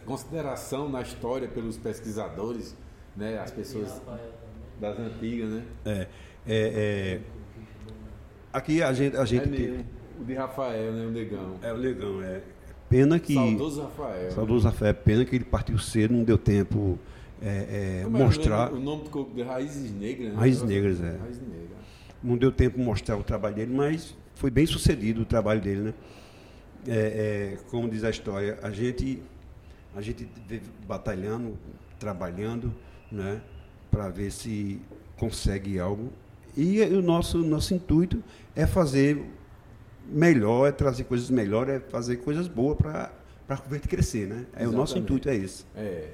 consideração 0.05 0.89
na 0.89 1.03
história 1.03 1.49
pelos 1.49 1.77
pesquisadores, 1.77 2.75
né? 3.17 3.39
As 3.39 3.51
pessoas 3.51 4.01
das 4.81 4.99
antigas, 4.99 5.51
né? 5.51 5.63
É, 5.85 5.91
é, 6.01 6.07
é, 6.47 7.21
aqui 8.53 8.83
a 8.83 8.93
gente, 8.93 9.17
a 9.17 9.25
gente 9.25 9.43
é 9.43 9.49
tem- 9.49 9.69
mesmo. 9.69 9.85
O 10.21 10.25
de 10.25 10.35
Rafael, 10.35 10.93
né? 10.93 11.07
O 11.07 11.11
negão. 11.11 11.57
É 11.63 11.73
o 11.73 11.77
Legão, 11.77 12.23
é. 12.23 12.41
Pena 12.89 13.19
que. 13.19 13.35
Saudoso 13.35 13.83
Rafael. 13.83 14.31
Saudoso 14.33 14.67
Rafael, 14.67 14.95
pena 14.95 15.25
que 15.25 15.37
ele 15.37 15.45
partiu 15.45 15.79
cedo, 15.79 16.15
não 16.15 16.25
deu 16.25 16.39
tempo 16.39 16.99
é, 17.43 17.49
é, 17.49 18.01
era 18.01 18.11
mostrar. 18.11 18.73
O 18.73 18.81
nome 18.81 19.05
do 19.05 19.11
coco 19.11 19.35
de 19.35 19.43
Raízes 19.43 19.93
Negras, 19.93 20.33
né? 20.33 20.39
Raízes 20.39 20.63
Negras, 20.63 21.01
é. 21.01 21.17
Raízes 21.17 21.43
Negras. 21.43 21.79
Não 22.23 22.37
deu 22.37 22.51
tempo 22.51 22.79
de 22.79 22.85
mostrar 22.85 23.17
o 23.17 23.23
trabalho 23.23 23.55
dele, 23.55 23.73
mas 23.73 24.17
foi 24.35 24.51
bem 24.51 24.67
sucedido 24.67 25.23
o 25.23 25.25
trabalho 25.25 25.61
dele, 25.61 25.81
né? 25.81 25.95
É, 26.87 26.95
é, 26.95 27.59
como 27.71 27.89
diz 27.89 28.05
a 28.05 28.11
história, 28.11 28.59
a 28.63 28.71
gente, 28.71 29.23
a 29.95 30.01
gente 30.01 30.29
batalhando, 30.87 31.59
trabalhando, 31.99 32.75
né? 33.11 33.41
Para 33.91 34.09
ver 34.09 34.31
se 34.31 34.81
consegue 35.17 35.79
algo. 35.79 36.13
E 36.57 36.81
o 36.83 37.03
nosso, 37.03 37.39
nosso 37.39 37.75
intuito 37.75 38.23
é 38.57 38.67
fazer 38.67 39.25
melhor, 40.11 40.67
é 40.67 40.73
trazer 40.73 41.05
coisas 41.05 41.31
melhores, 41.31 41.75
é 41.75 41.81
fazer 41.81 42.17
coisas 42.17 42.49
boas 42.49 42.77
para 42.77 43.13
a 43.49 43.55
Juventude 43.55 43.89
crescer, 43.89 44.27
né? 44.27 44.47
É 44.55 44.67
o 44.67 44.73
nosso 44.73 44.97
Exatamente. 44.97 45.05
intuito, 45.05 45.29
é 45.29 45.37
esse. 45.37 45.65
É. 45.77 46.11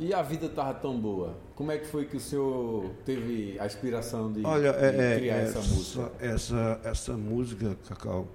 E 0.00 0.14
a 0.14 0.22
vida 0.22 0.46
estava 0.46 0.72
tão 0.72 0.98
boa. 0.98 1.36
Como 1.54 1.70
é 1.70 1.76
que 1.76 1.86
foi 1.86 2.06
que 2.06 2.16
o 2.16 2.20
senhor 2.20 2.90
teve 3.04 3.58
a 3.60 3.66
inspiração 3.66 4.32
de, 4.32 4.42
Olha, 4.46 4.68
é, 4.68 5.12
é, 5.12 5.18
criar 5.18 5.36
é, 5.36 5.42
essa 5.42 5.58
música? 5.58 6.12
Essa, 6.18 6.80
essa 6.82 7.12
música, 7.18 7.76
Cacau, 7.86 8.26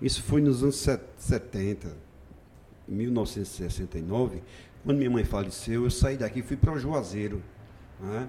isso 0.00 0.22
foi 0.22 0.40
nos 0.40 0.62
anos 0.62 0.76
set- 0.76 1.02
70, 1.18 1.88
em 2.88 2.94
1969, 2.94 4.44
quando 4.84 4.96
minha 4.98 5.10
mãe 5.10 5.24
faleceu, 5.24 5.82
eu 5.82 5.90
saí 5.90 6.16
daqui 6.16 6.38
e 6.38 6.42
fui 6.42 6.56
para 6.56 6.72
o 6.72 6.78
Juazeiro. 6.78 7.42
Né? 7.98 8.28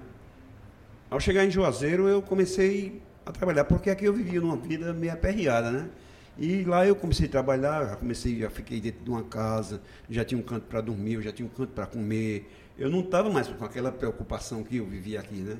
Ao 1.08 1.20
chegar 1.20 1.44
em 1.44 1.50
Juazeiro, 1.50 2.08
eu 2.08 2.20
comecei 2.20 3.00
a 3.24 3.30
trabalhar, 3.30 3.66
porque 3.66 3.88
aqui 3.88 4.04
eu 4.04 4.12
vivia 4.12 4.40
numa 4.40 4.56
vida 4.56 4.92
meio 4.92 5.12
aperreada, 5.12 5.70
né? 5.70 5.88
E 6.36 6.64
lá 6.64 6.86
eu 6.86 6.96
comecei 6.96 7.26
a 7.26 7.30
trabalhar, 7.30 7.86
já 7.86 7.96
comecei, 7.96 8.38
já 8.38 8.48
fiquei 8.50 8.80
dentro 8.80 9.04
de 9.04 9.10
uma 9.10 9.22
casa, 9.22 9.80
já 10.08 10.24
tinha 10.24 10.40
um 10.40 10.42
canto 10.42 10.66
para 10.66 10.80
dormir, 10.80 11.14
eu 11.14 11.22
já 11.22 11.30
tinha 11.30 11.46
um 11.46 11.50
canto 11.50 11.72
para 11.72 11.86
comer. 11.86 12.50
Eu 12.80 12.88
não 12.88 13.00
estava 13.00 13.28
mais 13.28 13.46
com 13.46 13.62
aquela 13.62 13.92
preocupação 13.92 14.64
que 14.64 14.78
eu 14.78 14.86
vivia 14.86 15.20
aqui, 15.20 15.34
né? 15.34 15.58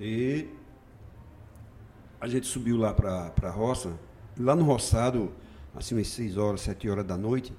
E 0.00 0.48
a 2.20 2.26
gente 2.26 2.44
subiu 2.44 2.76
lá 2.76 2.92
para 2.92 3.32
a 3.40 3.50
roça, 3.50 3.92
lá 4.36 4.56
no 4.56 4.64
roçado, 4.64 5.30
assim 5.76 5.94
umas 5.94 6.08
6 6.08 6.36
horas, 6.36 6.62
7 6.62 6.90
horas 6.90 7.06
da 7.06 7.16
noite, 7.16 7.52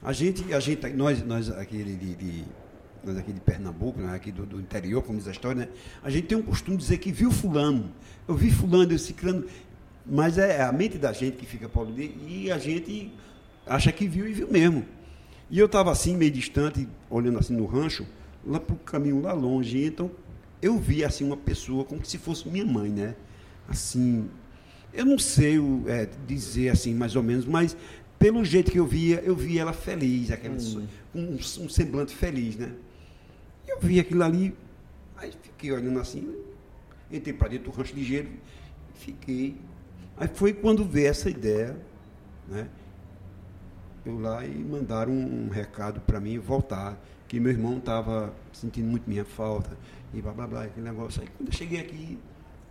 a 0.00 0.12
gente, 0.12 0.54
a 0.54 0.60
gente 0.60 0.86
nós, 0.90 1.24
nós 1.24 1.50
aqui 1.50 1.82
de, 1.82 2.14
de- 2.14 2.44
nós 3.02 3.18
aqui 3.18 3.32
de 3.32 3.40
Pernambuco, 3.40 3.98
né, 3.98 4.14
aqui 4.14 4.30
do, 4.30 4.46
do 4.46 4.60
interior, 4.60 5.02
como 5.02 5.18
diz 5.18 5.26
a 5.26 5.32
história, 5.32 5.62
né, 5.62 5.68
a 6.00 6.08
gente 6.08 6.28
tem 6.28 6.38
um 6.38 6.42
costume 6.42 6.76
de 6.76 6.84
dizer 6.84 6.98
que 6.98 7.10
viu 7.10 7.32
fulano, 7.32 7.90
eu 8.28 8.36
vi 8.36 8.48
fulano, 8.48 8.92
eu 8.92 8.98
ciclano, 8.98 9.44
mas 10.06 10.38
é 10.38 10.62
a 10.62 10.70
mente 10.70 10.98
da 10.98 11.12
gente 11.12 11.36
que 11.36 11.46
fica 11.46 11.68
Paulo 11.68 11.92
e 11.98 12.48
a 12.48 12.58
gente 12.58 13.12
acha 13.66 13.90
que 13.90 14.06
viu 14.06 14.28
e 14.28 14.32
viu 14.32 14.48
mesmo. 14.48 14.86
E 15.54 15.58
eu 15.60 15.66
estava 15.66 15.92
assim, 15.92 16.16
meio 16.16 16.32
distante, 16.32 16.88
olhando 17.08 17.38
assim 17.38 17.54
no 17.54 17.64
rancho, 17.64 18.04
lá 18.44 18.58
para 18.58 18.74
o 18.74 18.78
caminho 18.78 19.20
lá 19.20 19.32
longe. 19.32 19.84
Então 19.84 20.10
eu 20.60 20.76
vi 20.80 21.04
assim 21.04 21.22
uma 21.22 21.36
pessoa 21.36 21.84
como 21.84 22.04
se 22.04 22.18
fosse 22.18 22.48
minha 22.48 22.64
mãe, 22.66 22.90
né? 22.90 23.14
Assim, 23.68 24.28
eu 24.92 25.06
não 25.06 25.16
sei 25.16 25.56
é, 25.86 26.08
dizer 26.26 26.70
assim 26.70 26.92
mais 26.92 27.14
ou 27.14 27.22
menos, 27.22 27.46
mas 27.46 27.76
pelo 28.18 28.44
jeito 28.44 28.72
que 28.72 28.80
eu 28.80 28.84
via, 28.84 29.20
eu 29.20 29.36
via 29.36 29.60
ela 29.60 29.72
feliz, 29.72 30.32
aquela, 30.32 30.56
um, 31.14 31.36
um 31.36 31.68
semblante 31.68 32.12
feliz, 32.12 32.56
né? 32.56 32.72
Eu 33.68 33.78
vi 33.78 34.00
aquilo 34.00 34.24
ali, 34.24 34.56
aí 35.16 35.32
fiquei 35.40 35.70
olhando 35.70 36.00
assim, 36.00 36.34
entrei 37.12 37.32
para 37.32 37.46
dentro 37.46 37.70
do 37.70 37.76
rancho 37.76 37.94
ligeiro, 37.94 38.28
fiquei. 38.94 39.54
Aí 40.16 40.28
foi 40.34 40.52
quando 40.52 40.84
veio 40.84 41.06
essa 41.06 41.30
ideia, 41.30 41.76
né? 42.48 42.66
Eu 44.04 44.18
lá 44.18 44.44
e 44.44 44.54
mandaram 44.54 45.12
um, 45.12 45.48
recado 45.48 46.00
para 46.00 46.20
mim 46.20 46.38
voltar, 46.38 46.98
que 47.26 47.40
meu 47.40 47.52
irmão 47.52 47.78
estava 47.78 48.32
sentindo 48.52 48.88
muito 48.88 49.08
minha 49.08 49.24
falta, 49.24 49.76
e 50.12 50.20
blá 50.20 50.32
blá 50.32 50.46
blá, 50.46 50.64
aquele 50.64 50.86
negócio. 50.86 51.22
Aí 51.22 51.28
quando 51.36 51.48
eu 51.48 51.54
cheguei 51.54 51.80
aqui, 51.80 52.18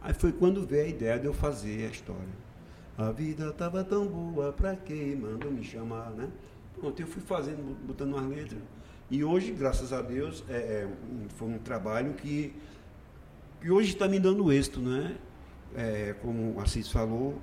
aí 0.01 0.13
foi 0.13 0.31
quando 0.31 0.65
veio 0.65 0.85
a 0.85 0.87
ideia 0.87 1.19
de 1.19 1.25
eu 1.25 1.33
fazer 1.33 1.85
a 1.85 1.89
história. 1.89 2.43
A 2.97 3.11
vida 3.11 3.49
estava 3.49 3.83
tão 3.83 4.07
boa, 4.07 4.53
pra 4.53 4.75
que 4.75 5.15
mandou 5.15 5.51
me 5.51 5.63
chamar, 5.63 6.11
né? 6.11 6.29
Pronto, 6.79 6.99
eu 6.99 7.07
fui 7.07 7.21
fazendo, 7.21 7.75
botando 7.87 8.13
umas 8.13 8.27
letras. 8.27 8.61
E 9.09 9.23
hoje, 9.23 9.51
graças 9.51 9.91
a 9.91 10.01
Deus, 10.01 10.43
é, 10.47 10.53
é, 10.53 10.87
foi 11.35 11.47
um 11.47 11.57
trabalho 11.57 12.13
que, 12.13 12.53
que 13.61 13.71
hoje 13.71 13.93
está 13.93 14.07
me 14.07 14.19
dando 14.19 14.51
êxito, 14.51 14.79
né? 14.79 15.17
É, 15.75 16.15
como 16.21 16.53
o 16.55 16.59
Assis 16.59 16.89
falou, 16.89 17.39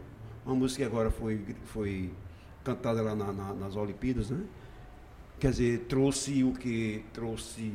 uma 0.47 0.55
música 0.55 0.85
que 0.85 0.89
agora 0.89 1.11
foi, 1.11 1.45
foi 1.65 2.11
cantada 2.65 3.03
lá 3.03 3.15
na- 3.15 3.33
na- 3.33 3.55
nas 3.55 3.77
Olimpíadas, 3.77 4.31
né? 4.31 4.41
Quer 5.39 5.51
dizer, 5.53 5.79
trouxe 5.89 6.45
o 6.45 6.53
que? 6.53 7.05
Trouxe, 7.13 7.73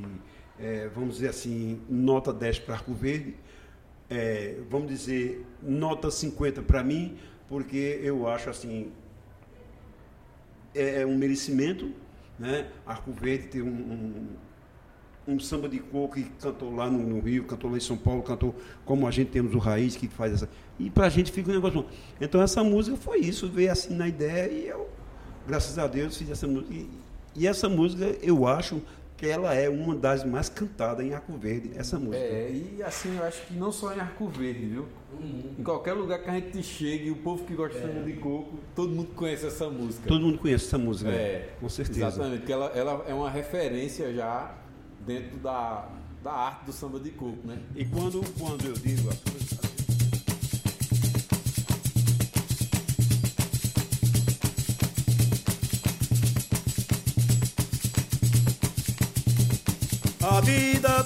é, 0.59 0.87
vamos 0.93 1.15
dizer 1.15 1.29
assim, 1.29 1.81
nota 1.89 2.31
10 2.31 2.59
para 2.59 2.75
Arco 2.75 2.93
Verde, 2.93 3.35
é, 4.09 4.57
vamos 4.69 4.87
dizer, 4.87 5.43
nota 5.61 6.11
50 6.11 6.61
para 6.61 6.83
mim, 6.83 7.17
porque 7.49 7.99
eu 8.03 8.27
acho 8.27 8.49
assim, 8.49 8.91
é, 10.75 11.01
é 11.01 11.05
um 11.05 11.17
merecimento, 11.17 11.91
né? 12.37 12.69
Arco 12.85 13.11
Verde 13.11 13.47
tem 13.47 13.61
um, 13.61 13.67
um, 13.67 14.27
um 15.27 15.39
samba 15.39 15.67
de 15.67 15.79
coco 15.79 16.15
que 16.15 16.23
cantou 16.41 16.73
lá 16.73 16.89
no, 16.89 16.99
no, 16.99 17.19
Rio, 17.19 17.43
cantou 17.45 17.69
lá 17.69 17.77
em 17.77 17.81
São 17.81 17.97
Paulo, 17.97 18.21
cantou 18.21 18.55
como 18.85 19.07
a 19.07 19.11
gente 19.11 19.31
temos 19.31 19.53
o 19.55 19.57
Raiz 19.57 19.95
que 19.95 20.07
faz 20.07 20.33
essa. 20.33 20.49
E 20.79 20.89
para 20.89 21.07
a 21.07 21.09
gente 21.09 21.31
fica 21.31 21.49
um 21.49 21.53
negócio 21.53 21.81
bom. 21.81 21.89
Então 22.21 22.41
essa 22.41 22.63
música 22.63 22.95
foi 22.97 23.19
isso, 23.19 23.47
veio 23.47 23.71
assim 23.71 23.95
na 23.95 24.07
ideia 24.07 24.51
e 24.51 24.67
eu, 24.67 24.87
graças 25.47 25.77
a 25.79 25.87
Deus, 25.87 26.17
fiz 26.17 26.29
essa 26.29 26.47
música. 26.47 26.73
E, 26.73 26.89
e 27.35 27.47
essa 27.47 27.67
música 27.67 28.15
eu 28.21 28.47
acho 28.47 28.81
que 29.17 29.25
ela 29.25 29.53
é 29.53 29.69
uma 29.69 29.95
das 29.95 30.25
mais 30.25 30.49
cantadas 30.49 31.05
em 31.05 31.13
Arco 31.13 31.33
Verde, 31.37 31.71
essa 31.75 31.97
música. 31.97 32.17
É, 32.17 32.51
e 32.51 32.83
assim, 32.83 33.17
eu 33.17 33.23
acho 33.23 33.45
que 33.47 33.53
não 33.53 33.71
só 33.71 33.93
em 33.93 33.99
Arco 33.99 34.27
Verde, 34.27 34.65
viu? 34.65 34.85
Uhum. 35.13 35.55
Em 35.57 35.63
qualquer 35.63 35.93
lugar 35.93 36.21
que 36.21 36.29
a 36.29 36.33
gente 36.33 36.61
chegue, 36.61 37.09
o 37.11 37.15
povo 37.15 37.45
que 37.45 37.55
gosta 37.55 37.77
é. 37.77 38.03
de 38.03 38.13
coco, 38.13 38.59
todo 38.75 38.89
mundo 38.89 39.11
conhece 39.15 39.47
essa 39.47 39.69
música. 39.69 40.07
Todo 40.07 40.21
mundo 40.21 40.37
conhece 40.37 40.65
essa 40.65 40.77
música, 40.77 41.09
é, 41.09 41.53
com 41.59 41.69
certeza. 41.69 42.07
Exatamente, 42.07 42.39
porque 42.39 42.51
ela, 42.51 42.65
ela 42.75 43.05
é 43.07 43.13
uma 43.13 43.29
referência 43.29 44.13
já 44.13 44.53
dentro 45.05 45.37
da, 45.37 45.87
da 46.23 46.31
arte 46.31 46.65
do 46.65 46.73
samba 46.73 46.99
de 46.99 47.11
coco, 47.11 47.47
né? 47.47 47.59
E 47.75 47.85
quando, 47.85 48.21
quando 48.37 48.65
eu 48.65 48.73
digo 48.73 49.09
as 49.09 49.19
coisas 49.19 49.45
A 60.27 60.41
vida 60.41 61.03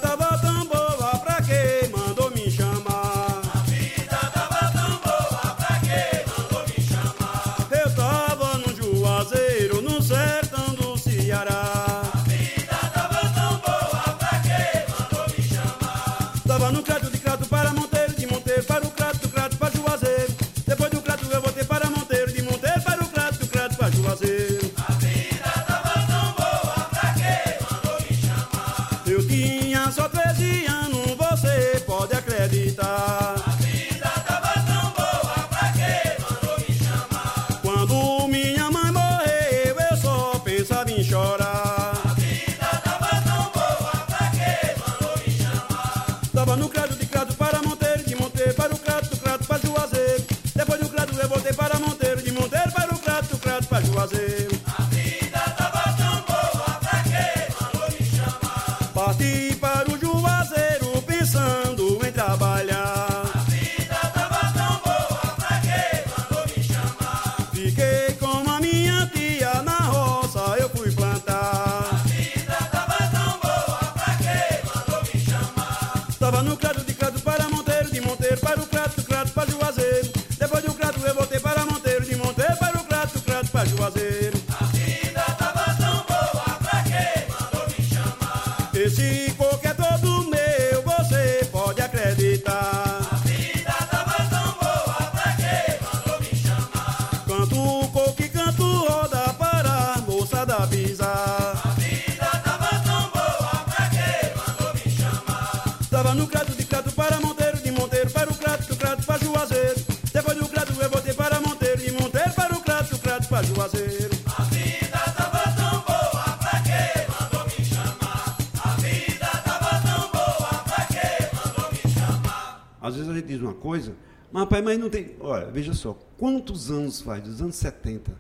vezes 122.99 123.12
a 123.12 123.15
gente 123.15 123.27
diz 123.27 123.41
uma 123.41 123.53
coisa, 123.53 123.93
mas 124.31 124.43
rapaz, 124.43 124.63
mas 124.63 124.79
não 124.79 124.89
tem. 124.89 125.15
Olha, 125.19 125.47
veja 125.47 125.73
só, 125.73 125.97
quantos 126.17 126.69
anos 126.69 127.01
faz? 127.01 127.23
Dos 127.23 127.41
anos 127.41 127.55
70, 127.55 128.12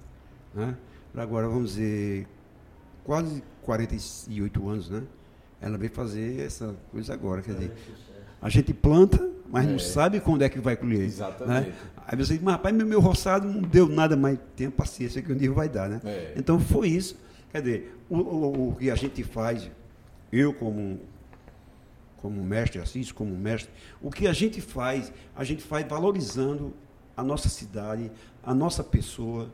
né? 0.53 0.75
Pra 1.13 1.23
agora, 1.23 1.47
vamos 1.47 1.71
dizer, 1.71 2.27
quase 3.03 3.43
48 3.63 4.69
anos, 4.69 4.89
né? 4.89 5.03
Ela 5.61 5.77
veio 5.77 5.91
fazer 5.91 6.39
essa 6.41 6.75
coisa 6.91 7.13
agora, 7.13 7.41
quer 7.41 7.53
dizer, 7.53 7.73
a 8.41 8.49
gente 8.49 8.73
planta, 8.73 9.29
mas 9.49 9.67
não 9.67 9.79
sabe 9.79 10.19
quando 10.19 10.43
é 10.43 10.49
que 10.49 10.59
vai 10.59 10.75
colher. 10.75 11.01
Exatamente. 11.01 11.69
Né? 11.69 11.75
Aí 12.07 12.17
você 12.17 12.33
diz, 12.33 12.43
mas 12.43 12.53
rapaz, 12.53 12.73
meu, 12.73 12.87
meu 12.87 12.99
roçado 12.99 13.47
não 13.47 13.61
deu 13.61 13.87
nada, 13.87 14.15
mas 14.15 14.39
tenha 14.55 14.71
paciência 14.71 15.21
que 15.21 15.31
um 15.31 15.35
dia 15.35 15.51
vai 15.51 15.67
dar, 15.67 15.89
né? 15.89 16.01
É. 16.05 16.33
Então 16.37 16.59
foi 16.59 16.89
isso. 16.89 17.17
Quer 17.51 17.61
dizer, 17.61 17.95
o, 18.09 18.17
o, 18.17 18.69
o 18.69 18.75
que 18.75 18.89
a 18.89 18.95
gente 18.95 19.23
faz, 19.23 19.69
eu 20.31 20.53
como 20.53 20.99
como 22.21 22.43
mestre 22.43 22.79
Assis, 22.81 23.11
como 23.11 23.35
mestre, 23.35 23.71
o 24.01 24.09
que 24.11 24.27
a 24.27 24.33
gente 24.33 24.59
faz, 24.61 25.11
a 25.35 25.43
gente 25.43 25.63
faz 25.63 25.87
valorizando 25.87 26.73
a 27.15 27.23
nossa 27.23 27.47
cidade, 27.49 28.11
a 28.43 28.53
nossa 28.53 28.83
pessoa, 28.83 29.49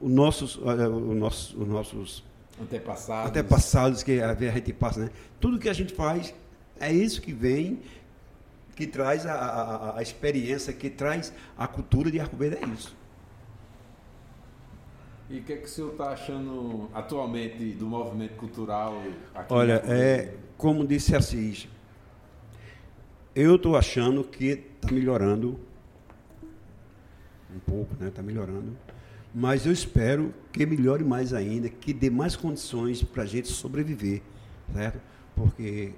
os 0.00 0.10
nossos, 0.10 0.58
eh, 0.64 0.88
os 0.88 1.16
nossos, 1.16 1.54
os 1.54 1.68
nossos 1.68 2.24
Antepassados. 2.60 3.30
antepassados 3.30 4.02
que 4.02 4.20
a 4.20 4.34
gente 4.34 4.72
passa, 4.72 5.00
né? 5.00 5.10
Tudo 5.38 5.58
que 5.58 5.68
a 5.68 5.72
gente 5.74 5.92
faz 5.94 6.34
é 6.80 6.90
isso 6.92 7.20
que 7.20 7.32
vem, 7.32 7.80
que 8.74 8.86
traz 8.86 9.26
a, 9.26 9.34
a, 9.34 9.98
a- 9.98 10.02
experiência, 10.02 10.72
que 10.72 10.88
traz 10.90 11.32
a 11.56 11.66
cultura 11.66 12.10
de 12.10 12.18
Arco 12.20 12.36
Verde, 12.36 12.58
é 12.62 12.66
isso. 12.68 12.94
E 15.28 15.38
o 15.38 15.42
que, 15.42 15.52
é 15.54 15.56
que 15.56 15.64
o 15.64 15.68
senhor 15.68 15.90
está 15.92 16.10
achando 16.10 16.88
atualmente 16.94 17.72
do 17.72 17.86
movimento 17.86 18.36
cultural 18.36 19.02
aqui? 19.34 19.52
Olha, 19.52 19.82
é, 19.86 20.34
como 20.56 20.86
disse 20.86 21.16
Assis, 21.16 21.66
eu 23.36 23.54
estou 23.56 23.76
achando 23.76 24.24
que 24.24 24.46
está 24.46 24.90
melhorando 24.90 25.60
um 27.54 27.58
pouco, 27.60 27.94
né? 28.00 28.08
Está 28.08 28.22
melhorando. 28.22 28.76
Mas 29.34 29.66
eu 29.66 29.72
espero 29.72 30.32
que 30.52 30.64
melhore 30.64 31.04
mais 31.04 31.32
ainda, 31.34 31.68
que 31.68 31.92
dê 31.92 32.08
mais 32.08 32.34
condições 32.34 33.02
para 33.02 33.22
a 33.24 33.26
gente 33.26 33.48
sobreviver, 33.48 34.22
certo? 34.74 34.98
Porque 35.34 35.92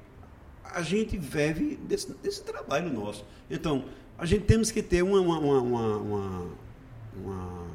a 0.65 0.83
gente 0.83 1.17
vive 1.17 1.77
desse, 1.77 2.13
desse 2.15 2.43
trabalho 2.43 2.93
nosso. 2.93 3.25
Então, 3.49 3.85
a 4.19 4.27
gente 4.27 4.45
temos 4.45 4.71
que 4.73 4.83
ter 4.83 5.03
uma, 5.03 5.21
uma, 5.21 5.39
uma, 5.61 5.97
uma- 5.97 7.69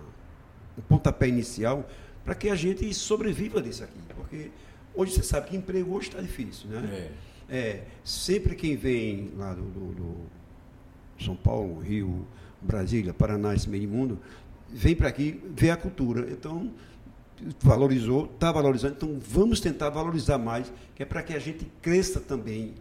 um 0.77 0.81
pontapé 0.89 1.27
inicial 1.27 1.87
para 2.25 2.35
que 2.35 2.49
a 2.49 2.55
gente 2.55 2.93
sobreviva 2.93 3.61
disso 3.61 3.83
aqui. 3.83 3.99
Porque 4.15 4.51
hoje 4.93 5.13
você 5.13 5.23
sabe 5.23 5.49
que 5.49 5.55
emprego 5.55 5.93
hoje 5.95 6.09
está 6.09 6.19
difícil, 6.21 6.67
né? 6.69 6.79
É, 6.91 7.11
sempre 8.03 8.55
quem 8.55 8.75
vem 8.75 9.31
lá 9.37 9.53
do, 9.53 9.61
do- 9.63 9.93
do 9.93 10.15
São 11.23 11.35
Paulo, 11.35 11.79
Rio, 11.79 12.25
Brasília, 12.61 13.13
Paraná, 13.13 13.53
esse 13.53 13.69
meio 13.69 13.87
mundo, 13.89 14.17
vem 14.69 14.95
para 14.95 15.09
aqui 15.09 15.39
ver 15.55 15.69
a 15.71 15.77
cultura. 15.77 16.31
Então, 16.31 16.71
valorizou, 17.61 18.25
está 18.25 18.51
valorizando, 18.51 18.93
então 18.95 19.19
vamos 19.19 19.59
tentar 19.59 19.89
valorizar 19.89 20.37
mais, 20.37 20.71
que 20.95 21.03
é 21.03 21.05
para 21.05 21.21
que 21.21 21.33
a 21.33 21.39
gente 21.39 21.65
cresça 21.81 22.19
também 22.19 22.73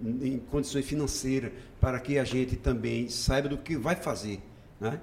em 0.00 0.38
condições 0.50 0.84
financeiras, 0.84 1.52
para 1.80 1.98
que 2.00 2.18
a 2.18 2.24
gente 2.24 2.56
também 2.56 3.08
saiba 3.08 3.48
do 3.48 3.56
que 3.58 3.76
vai 3.76 3.94
fazer, 3.96 4.40
né? 4.80 5.00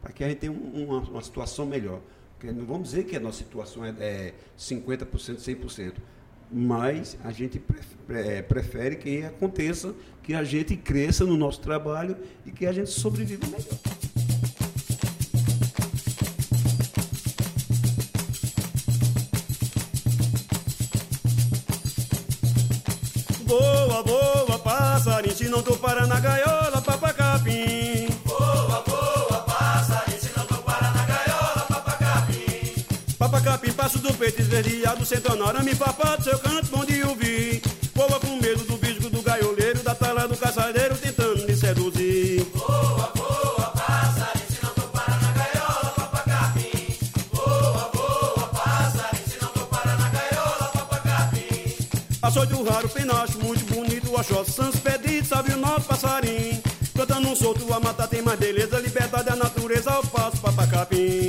para 0.00 0.12
que 0.12 0.22
a 0.24 0.28
gente 0.28 0.38
tenha 0.38 0.52
um- 0.52 0.84
uma, 0.84 0.98
uma 1.00 1.22
situação 1.22 1.64
melhor. 1.66 2.00
Porque 2.38 2.52
não 2.52 2.64
vamos 2.66 2.90
dizer 2.90 3.04
que 3.04 3.16
a 3.16 3.20
nossa 3.20 3.38
situação 3.38 3.84
é, 3.84 3.90
é 4.00 4.34
50%, 4.58 5.06
100%, 5.38 5.94
mas 6.52 7.16
a 7.24 7.32
gente 7.32 7.60
eh, 8.10 8.42
prefere 8.42 8.96
que 8.96 9.24
aconteça, 9.24 9.94
que 10.22 10.34
a 10.34 10.44
gente 10.44 10.76
cresça 10.76 11.24
no 11.24 11.36
nosso 11.36 11.60
trabalho 11.60 12.16
e 12.44 12.50
que 12.50 12.66
a 12.66 12.72
gente 12.72 12.90
sobreviva 12.90 13.46
melhor. 13.46 13.78
Boa, 23.46 24.02
boa, 24.02 24.58
passarinho, 24.58 25.50
não 25.50 25.62
tô 25.62 25.76
parando 25.76 26.08
na 26.08 26.20
gaiola, 26.20 26.82
papacá. 26.82 27.21
Papacapim. 33.32 33.72
Papacapim, 33.72 33.72
passo 33.72 33.98
do 33.98 34.12
peito 34.14 34.42
esverdeado, 34.42 35.04
sentando 35.06 35.44
arame, 35.44 35.74
papado, 35.74 36.22
seu 36.22 36.38
canto 36.38 36.66
bom 36.70 36.84
de 36.84 37.02
ouvir. 37.02 37.62
Voa 37.94 38.20
com 38.20 38.36
medo 38.36 38.64
do 38.64 38.76
bisco 38.76 39.08
do 39.08 39.22
gaioleiro, 39.22 39.82
da 39.82 39.94
tala 39.94 40.28
do 40.28 40.36
caçadeiro, 40.36 40.96
tentando 40.96 41.46
me 41.46 41.56
seduzir. 41.56 42.46
Voa, 42.54 43.10
voa, 43.14 43.72
passarinho, 43.74 44.46
se 44.48 44.62
não 44.62 44.70
tu 44.74 44.82
para 44.82 45.16
na 45.16 45.32
gaiola, 45.32 45.92
papacapim. 45.96 46.96
Voa, 47.32 47.90
voa, 47.94 48.48
passarinho, 48.48 49.28
se 49.28 49.42
não 49.42 49.48
tu 49.48 49.60
para 49.66 49.96
na 49.96 50.08
gaiola, 50.10 50.70
papacapim. 50.72 51.76
Açoite 52.22 52.54
o 52.54 52.64
raro, 52.64 52.88
penacho, 52.88 53.38
muito 53.38 53.64
bonito, 53.74 54.14
Oxóssi, 54.14 54.52
Santos, 54.52 54.80
Pedido, 54.80 55.26
sabe 55.26 55.52
o 55.52 55.56
nosso 55.56 55.86
passarinho. 55.86 56.62
Cantando 56.94 57.28
um 57.28 57.34
solto, 57.34 57.72
a 57.72 57.80
mata 57.80 58.06
tem 58.06 58.20
mais 58.20 58.38
beleza, 58.38 58.78
liberdade 58.78 59.30
a 59.30 59.36
natureza, 59.36 59.90
ao 59.90 60.02
passo, 60.06 60.36
papacapim. 60.38 60.96
Voa, 60.98 61.21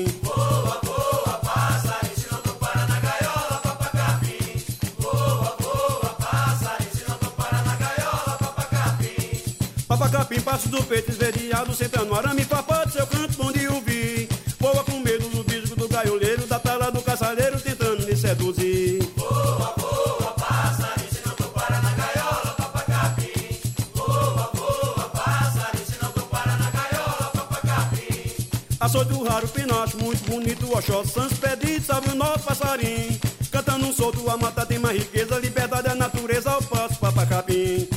do 10.74 10.84
peito 10.86 11.12
esverdeado, 11.12 11.72
sentando 11.76 12.16
arame, 12.16 12.44
papado, 12.46 12.92
seu 12.92 13.06
canto 13.06 13.38
bom 13.38 13.52
de 13.52 13.68
ouvir. 13.68 14.28
Voa 14.60 14.84
com 14.84 15.00
medo 15.00 15.30
do 15.30 15.44
bisco 15.44 15.76
do 15.76 15.88
gaioleiro, 15.88 16.48
da 16.48 16.58
tala 16.58 16.90
do 16.90 17.00
caçadeiro, 17.02 17.60
tentando 17.62 18.04
me 18.04 18.16
seduzir. 18.16 19.00
Voa, 19.16 19.74
voa, 19.78 20.34
passarinho, 20.34 21.12
se 21.12 21.28
não 21.28 21.36
tu 21.36 21.44
para 21.50 21.80
na 21.80 21.92
gaiola, 21.92 22.56
papacapim. 22.58 23.60
Voa, 23.94 24.52
voa, 24.56 25.10
passarinho, 25.10 25.86
se 25.86 26.04
não 26.04 26.12
tu 26.12 26.22
para 26.22 26.58
na 26.58 26.72
gaiola, 26.72 27.32
papacapim. 27.34 28.48
Açoite 28.80 29.14
o 29.14 29.24
raro, 29.24 29.48
penacho, 29.50 29.98
muito 29.98 30.24
bonito, 30.28 30.66
o 30.66 30.76
Oxóssi, 30.76 31.12
Santos, 31.12 31.38
Pedido, 31.38 31.86
sabe 31.86 32.10
o 32.10 32.16
nosso 32.16 32.40
passarinho. 32.40 33.20
Cantando 33.52 33.86
um 33.86 33.94
solto, 33.94 34.28
a 34.28 34.38
mata 34.38 34.66
tem 34.66 34.80
mais 34.80 34.98
riqueza, 34.98 35.38
liberdade 35.38 35.90
a 35.90 35.94
natureza, 35.94 36.50
ao 36.50 36.64
passo, 36.64 36.98
papacapim. 36.98 37.88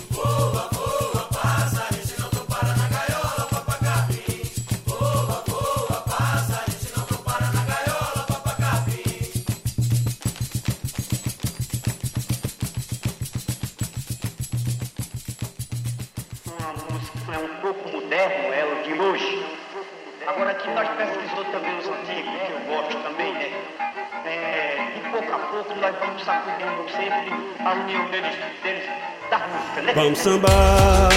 Sempre 26.27 27.33
a 27.65 27.73
união 27.73 28.05
deles, 28.11 28.35
deles 28.61 28.83
da 29.31 29.39
música, 29.39 29.83
né? 29.83 29.93
Vamos 29.95 30.19
sambar, 30.19 31.09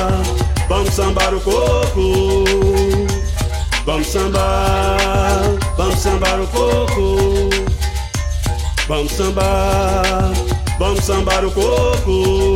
vamos 0.68 0.94
sambar 0.94 1.34
o 1.34 1.42
coco. 1.42 2.44
Vamos 3.86 4.08
sambar, 4.08 5.40
vamos 5.78 6.00
sambar 6.00 6.40
o 6.40 6.48
coco. 6.48 7.50
Vamos 8.88 9.12
sambar, 9.12 10.32
vamos 10.78 11.04
sambar 11.04 11.44
o 11.44 11.52
coco. 11.52 12.56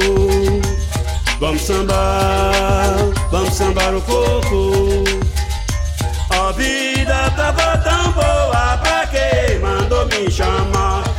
Vamos 1.39 1.61
sambar, 1.61 2.95
vamos 3.31 3.53
sambar 3.53 3.95
o 3.95 4.01
coco. 4.01 5.03
A 6.29 6.51
vida 6.51 7.31
tava 7.35 7.77
tão 7.79 8.11
boa 8.11 8.77
pra 8.77 9.07
quem 9.07 9.59
mandou 9.59 10.05
me 10.05 10.29
chamar. 10.29 11.12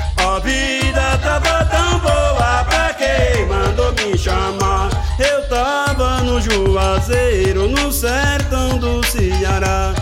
Vida 0.45 1.19
tava 1.23 1.65
tão 1.65 1.99
boa 2.01 2.65
pra 2.65 2.95
quem 2.95 3.47
mandou 3.47 3.93
me 3.93 4.17
chamar. 4.19 4.91
Eu 5.19 5.49
tava 5.49 6.21
no 6.23 6.41
Juazeiro, 6.41 7.67
no 7.69 7.91
sertão 7.91 8.77
do 8.79 9.05
Ceará. 9.07 9.95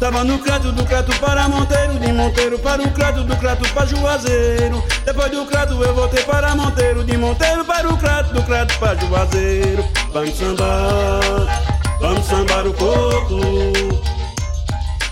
Tava 0.00 0.24
no 0.24 0.38
crato 0.38 0.72
do 0.72 0.82
crato 0.86 1.14
para 1.20 1.46
Monteiro, 1.46 1.98
de 1.98 2.10
Monteiro 2.10 2.58
para 2.58 2.82
o 2.82 2.90
crato, 2.90 3.22
do 3.22 3.36
crato 3.36 3.68
para 3.74 3.86
Juazeiro. 3.86 4.82
Depois 5.04 5.30
do 5.30 5.44
crato 5.44 5.74
eu 5.84 5.94
voltei 5.94 6.22
para 6.22 6.54
Monteiro, 6.54 7.04
de 7.04 7.18
Monteiro 7.18 7.62
para 7.66 7.86
o 7.86 7.96
crato, 7.98 8.32
do 8.32 8.42
crato 8.42 8.78
para 8.78 8.98
Juazeiro. 8.98 9.84
Vamos 10.14 10.38
sambar, 10.38 12.00
vamos 12.00 12.24
sambar 12.24 12.66
o 12.66 12.72
coco. 12.72 13.40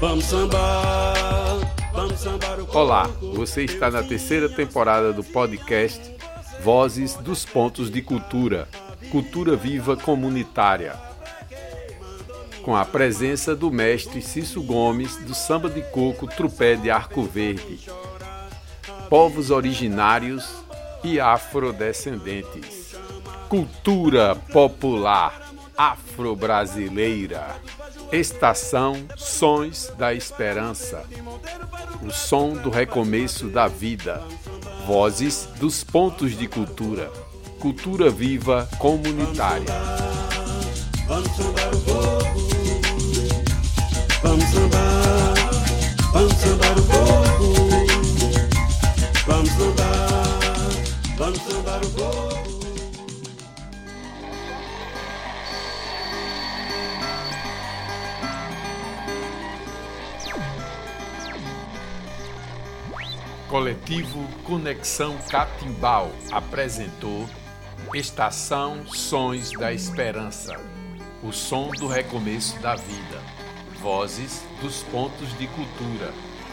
Vamos 0.01 0.24
sambar, 0.24 1.59
vamos 1.92 2.18
sambar. 2.18 2.57
Olá, 2.72 3.07
você 3.35 3.64
está 3.64 3.90
na 3.90 4.02
terceira 4.02 4.48
temporada 4.48 5.12
do 5.12 5.24
podcast 5.24 6.00
Vozes 6.62 7.14
dos 7.14 7.44
Pontos 7.44 7.90
de 7.90 8.02
Cultura, 8.02 8.68
Cultura 9.11 9.57
Viva 9.57 9.96
Comunitária, 9.96 10.94
com 12.62 12.76
a 12.76 12.85
presença 12.85 13.57
do 13.57 13.70
mestre 13.70 14.20
Cício 14.20 14.62
Gomes 14.62 15.16
do 15.16 15.35
Samba 15.35 15.70
de 15.70 15.83
Coco 15.90 16.26
Trupé 16.26 16.76
de 16.76 16.90
Arco 16.90 17.22
Verde, 17.22 17.88
povos 19.09 19.50
originários 19.50 20.54
e 21.02 21.18
afrodescendentes, 21.18 22.94
cultura 23.48 24.37
popular 24.52 25.48
afro-brasileira. 25.76 27.57
Estação 28.12 28.96
Sons 29.16 29.92
da 29.98 30.14
Esperança. 30.14 31.04
O 32.02 32.10
som 32.10 32.54
do 32.54 32.70
recomeço 32.70 33.48
da 33.48 33.68
vida. 33.68 34.22
Vozes 34.86 35.46
dos 35.60 35.84
pontos 35.84 36.36
de 36.36 36.48
cultura. 36.48 37.12
Cultura 37.60 38.08
viva 38.08 38.66
comunitária. 38.78 39.74
Vamos 41.06 41.28
sambar 41.36 41.74
o 41.74 41.80
coco. 41.82 42.48
Vamos 44.22 44.44
sambar, 44.44 45.34
vamos 46.12 46.34
sambar 46.34 46.78
o 46.78 46.82
coco. 46.86 47.54
Vamos 49.26 49.50
sambar, 49.50 50.38
vamos 51.18 51.38
sambar 51.42 51.84
o 51.84 51.90
coco. 51.90 52.38
Coletivo 63.48 64.28
Conexão 64.44 65.16
Catimbau 65.30 66.12
apresentou 66.30 67.26
Estação 67.94 68.87
Sons 68.87 69.52
da 69.52 69.72
Esperança. 69.72 70.61
O 71.22 71.32
som 71.32 71.70
do 71.70 71.87
recomeço 71.87 72.61
da 72.61 72.74
vida. 72.74 73.22
Vozes 73.80 74.44
dos 74.61 74.82
pontos 74.82 75.37
de 75.38 75.46
cultura. 75.46 76.12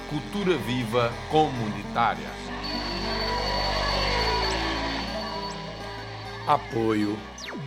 Cultura 0.09 0.57
viva 0.57 1.11
comunitária. 1.29 2.29
Apoio 6.47 7.19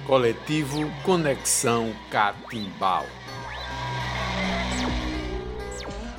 Coletivo 0.06 0.90
Conexão 1.02 1.94
Catimbau. 2.10 3.04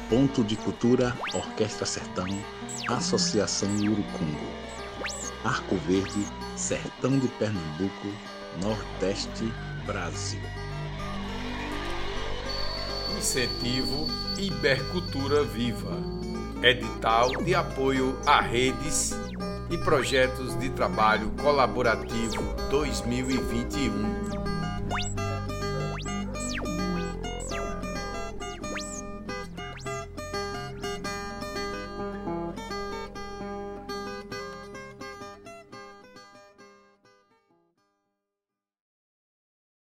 Ponto 0.10 0.43
de 0.43 0.56
Cultura, 0.56 1.15
Orquestra 1.36 1.86
Sertão, 1.86 2.26
Associação 2.88 3.69
Urucungo. 3.76 4.50
Arco 5.43 5.76
Verde, 5.88 6.26
Sertão 6.56 7.19
de 7.19 7.28
Pernambuco, 7.28 8.08
Nordeste, 8.60 9.54
Brasil. 9.86 10.41
Incentivo 13.15 14.08
Ibercultura 14.39 15.43
Viva. 15.43 15.95
Edital 16.63 17.43
de 17.43 17.54
apoio 17.54 18.19
a 18.26 18.41
redes 18.41 19.12
e 19.69 19.78
projetos 19.78 20.58
de 20.58 20.72
trabalho 20.72 21.30
colaborativo 21.39 22.56
2021. 22.72 24.38